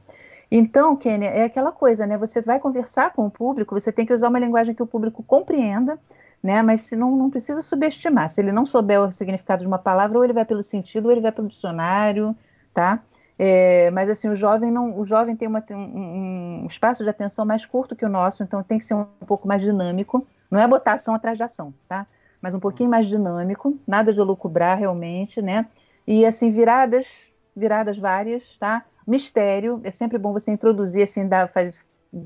[0.52, 2.18] Então, Kênia, é aquela coisa, né?
[2.18, 5.22] Você vai conversar com o público, você tem que usar uma linguagem que o público
[5.24, 6.00] compreenda,
[6.42, 6.62] né?
[6.62, 8.30] Mas se não, não precisa subestimar.
[8.30, 11.12] Se ele não souber o significado de uma palavra, ou ele vai pelo sentido, ou
[11.12, 12.36] ele vai pelo dicionário,
[12.74, 13.04] tá?
[13.38, 17.46] É, mas assim, o jovem não, o jovem tem uma, um, um, espaço de atenção
[17.46, 20.28] mais curto que o nosso, então tem que ser um, um pouco mais dinâmico.
[20.52, 22.06] Não é botar ação atrás de ação, tá?
[22.42, 25.68] Mas um pouquinho mais dinâmico, nada de lucubrar realmente, né?
[26.08, 28.86] E assim, viradas, viradas várias, tá?
[29.10, 29.82] mistério.
[29.84, 31.76] É sempre bom você introduzir, assim, dar, faz,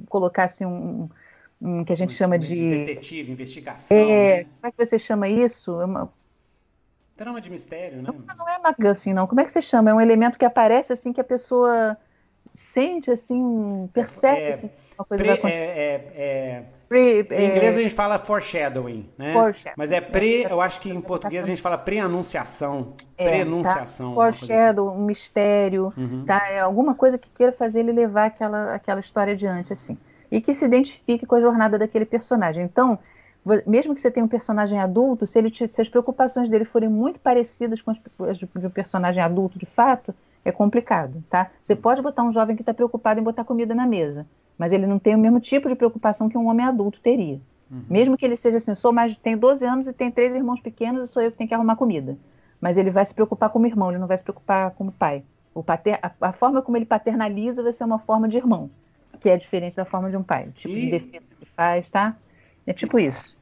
[0.09, 1.09] colocar assim, um,
[1.61, 2.85] um que a gente chama de.
[2.85, 3.97] Detetive, investigação.
[3.97, 4.43] É, né?
[4.43, 5.79] Como é que você chama isso?
[5.79, 6.11] É uma...
[7.15, 8.09] Trama de mistério, né?
[8.11, 9.27] Não, não é MacGuffin, não.
[9.27, 9.91] Como é que você chama?
[9.91, 11.95] É um elemento que aparece assim que a pessoa
[12.53, 17.79] sente, assim, percebe é, assim, uma coisa pre, é, é, é Pre, em inglês é...
[17.79, 19.33] a gente fala foreshadowing, né?
[19.33, 19.73] Foreshadowing.
[19.75, 22.93] Mas é pre, eu acho que em português a gente fala pre-anunciação.
[23.17, 24.09] É, Pre-anunciação.
[24.09, 24.15] Tá?
[24.15, 24.97] Foreshadow, assim.
[24.99, 26.23] um mistério, uhum.
[26.23, 26.47] tá?
[26.47, 29.97] É alguma coisa que queira fazer ele levar aquela, aquela história adiante, assim.
[30.31, 32.63] E que se identifique com a jornada daquele personagem.
[32.63, 32.99] Então,
[33.65, 36.89] mesmo que você tenha um personagem adulto, se, ele te, se as preocupações dele forem
[36.89, 40.13] muito parecidas com as de um personagem adulto de fato,
[40.45, 41.51] é complicado, tá?
[41.61, 44.25] Você pode botar um jovem que está preocupado em botar comida na mesa
[44.57, 47.39] mas ele não tem o mesmo tipo de preocupação que um homem adulto teria.
[47.71, 47.83] Uhum.
[47.89, 51.09] Mesmo que ele seja assim, sou mais, tenho 12 anos e tenho três irmãos pequenos
[51.09, 52.17] e sou eu que tenho que arrumar comida.
[52.61, 55.23] Mas ele vai se preocupar como irmão, ele não vai se preocupar como pai.
[55.53, 58.69] O pater, a, a, forma como ele paternaliza vai ser uma forma de irmão,
[59.19, 60.47] que é diferente da forma de um pai.
[60.47, 60.81] O tipo e...
[60.81, 62.15] de defesa que faz, tá?
[62.65, 63.32] É tipo isso.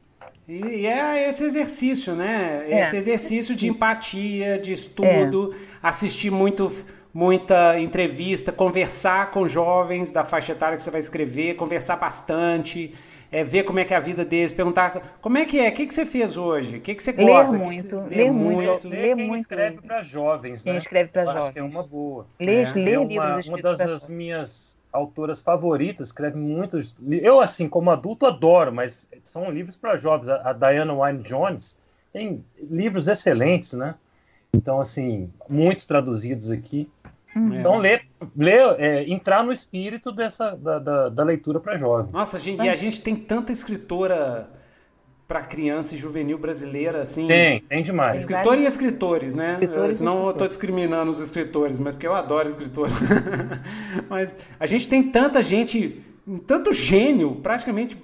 [0.52, 2.64] E é esse exercício, né?
[2.68, 2.80] É.
[2.82, 5.56] Esse exercício de empatia, de estudo, é.
[5.82, 6.70] assistir muito
[7.14, 12.94] muita entrevista, conversar com jovens da faixa etária que você vai escrever, conversar bastante,
[13.30, 15.72] é, ver como é que é a vida deles, perguntar como é que é, o
[15.72, 17.56] que, que você fez hoje, o que, que você gosta.
[17.56, 18.88] Ler muito, ler ler muito.
[18.88, 19.40] Ler quem muito.
[19.40, 20.72] escreve para jovens, né?
[20.72, 21.42] Quem escreve para jovens.
[21.42, 22.26] Acho que é uma boa.
[22.40, 26.96] Ler, é, ler é uma, uma das minhas autoras favoritas, escreve muitos.
[27.08, 30.28] Eu, assim, como adulto, adoro, mas são livros para jovens.
[30.28, 31.78] A, a Diana Wynne Jones
[32.12, 33.94] tem livros excelentes, né?
[34.52, 36.90] Então, assim, muitos traduzidos aqui.
[37.34, 37.58] Uhum.
[37.58, 38.06] Então, ler,
[38.36, 42.12] ler é, entrar no espírito dessa, da, da, da leitura para jovem.
[42.12, 42.64] Nossa, gente, é.
[42.66, 44.50] e a gente tem tanta escritora
[45.32, 47.26] para criança e juvenil brasileira, assim.
[47.26, 48.20] Tem, tem demais.
[48.20, 49.54] Escritor e escritores, né?
[49.54, 52.90] Escritores Senão eu estou discriminando os escritores, mas porque eu adoro escritor.
[54.10, 56.04] mas a gente tem tanta gente,
[56.46, 57.96] tanto gênio, praticamente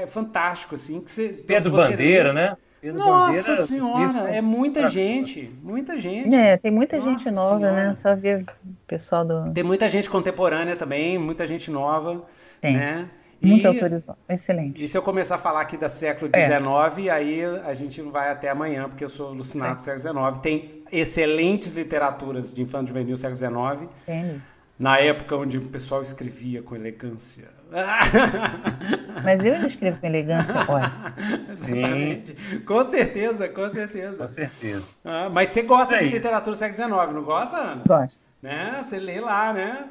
[0.00, 1.00] é fantástico, assim.
[1.00, 2.56] Que você, Pedro você Bandeira, né?
[2.80, 6.32] Pedro Nossa Bandeira, senhora, é muita gente, muita gente.
[6.32, 7.68] É, tem muita Nossa gente nova, né?
[7.70, 7.88] senhora.
[7.88, 7.94] né?
[7.96, 8.46] Só ver o
[8.86, 9.52] pessoal do.
[9.52, 12.24] Tem muita gente contemporânea também, muita gente nova,
[12.60, 12.76] tem.
[12.76, 13.08] né?
[13.40, 14.82] Muitos e, autores, excelente.
[14.82, 17.10] E se eu começar a falar aqui da século XIX, é.
[17.10, 19.74] aí a gente não vai até amanhã, porque eu sou alucinado é.
[19.74, 20.38] do século XIX.
[20.42, 23.90] Tem excelentes literaturas de infanto juvenil século XIX.
[24.04, 24.42] Tem.
[24.78, 27.48] Na época onde o pessoal escrevia com elegância.
[29.24, 30.92] Mas eu ainda escrevo com elegância, olha.
[31.50, 32.36] Exatamente.
[32.36, 32.60] Sim.
[32.60, 34.18] Com certeza, com certeza.
[34.18, 34.88] Com certeza.
[35.04, 36.14] Ah, mas você gosta é de isso.
[36.14, 37.82] literatura do século XIX, não gosta, Ana?
[37.86, 38.20] Gosto.
[38.42, 38.82] Né?
[38.82, 39.86] Você lê lá, né?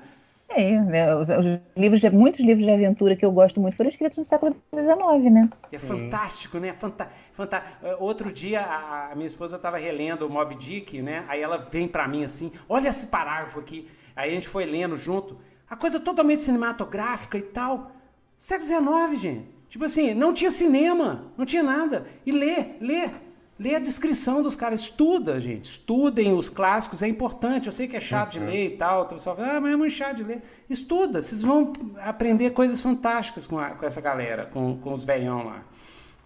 [0.47, 1.15] É, né?
[1.15, 4.23] Os, os, livros de, muitos livros de aventura que eu gosto muito foram escritos no
[4.23, 5.49] século XIX, né?
[5.71, 6.71] É fantástico, né?
[6.71, 7.63] Fanta, fanta...
[7.83, 11.25] É, outro dia a, a minha esposa estava relendo o Mob Dick, né?
[11.27, 13.89] Aí ela vem para mim assim, olha esse parágrafo aqui.
[14.15, 15.37] Aí a gente foi lendo junto.
[15.69, 17.91] A coisa totalmente cinematográfica e tal.
[18.37, 19.55] Século XIX, gente.
[19.67, 22.05] Tipo assim, não tinha cinema, não tinha nada.
[22.25, 23.09] E lê, lê.
[23.57, 25.63] Lê a descrição dos caras, estuda, gente.
[25.63, 27.67] Estudem os clássicos, é importante.
[27.67, 28.45] Eu sei que é chato uhum.
[28.45, 29.03] de ler e tal.
[29.03, 30.41] O pessoal fala, ah, mas é muito chato de ler.
[30.69, 31.71] Estuda, vocês vão
[32.03, 35.63] aprender coisas fantásticas com, a, com essa galera, com, com os velhão lá.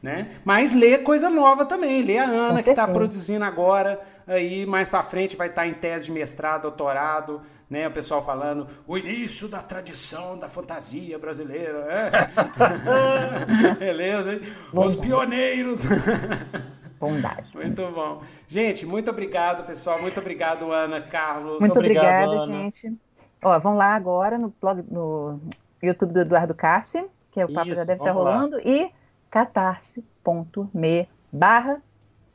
[0.01, 0.37] Né?
[0.43, 2.01] Mas lê coisa nova também.
[2.01, 4.01] Lê a Ana, que está produzindo agora.
[4.25, 7.41] Aí mais para frente vai estar tá em tese de mestrado, doutorado.
[7.69, 7.87] Né?
[7.87, 11.85] O pessoal falando o início da tradição da fantasia brasileira.
[11.91, 13.75] É?
[13.77, 14.41] Beleza, hein?
[14.73, 15.83] Os pioneiros.
[16.99, 17.49] Bondade.
[17.55, 18.21] Muito bom.
[18.47, 20.01] Gente, muito obrigado, pessoal.
[20.01, 21.59] Muito obrigado, Ana, Carlos.
[21.59, 22.93] Muito obrigada, gente.
[23.41, 25.39] Ó, vão lá agora no blog, no
[25.81, 28.61] YouTube do Eduardo Cassi, que é o papo Isso, já deve estar rolando, lá.
[28.65, 28.91] e
[29.29, 31.81] catarse.me barra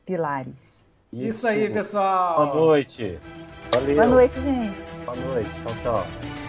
[0.05, 0.53] pilares.
[1.13, 1.27] Isso.
[1.27, 2.47] Isso aí, pessoal.
[2.47, 3.19] Boa noite.
[3.71, 3.95] Valeu.
[3.95, 4.75] Boa noite, gente.
[5.05, 5.49] Boa noite.
[5.63, 6.44] Tchau, tchau.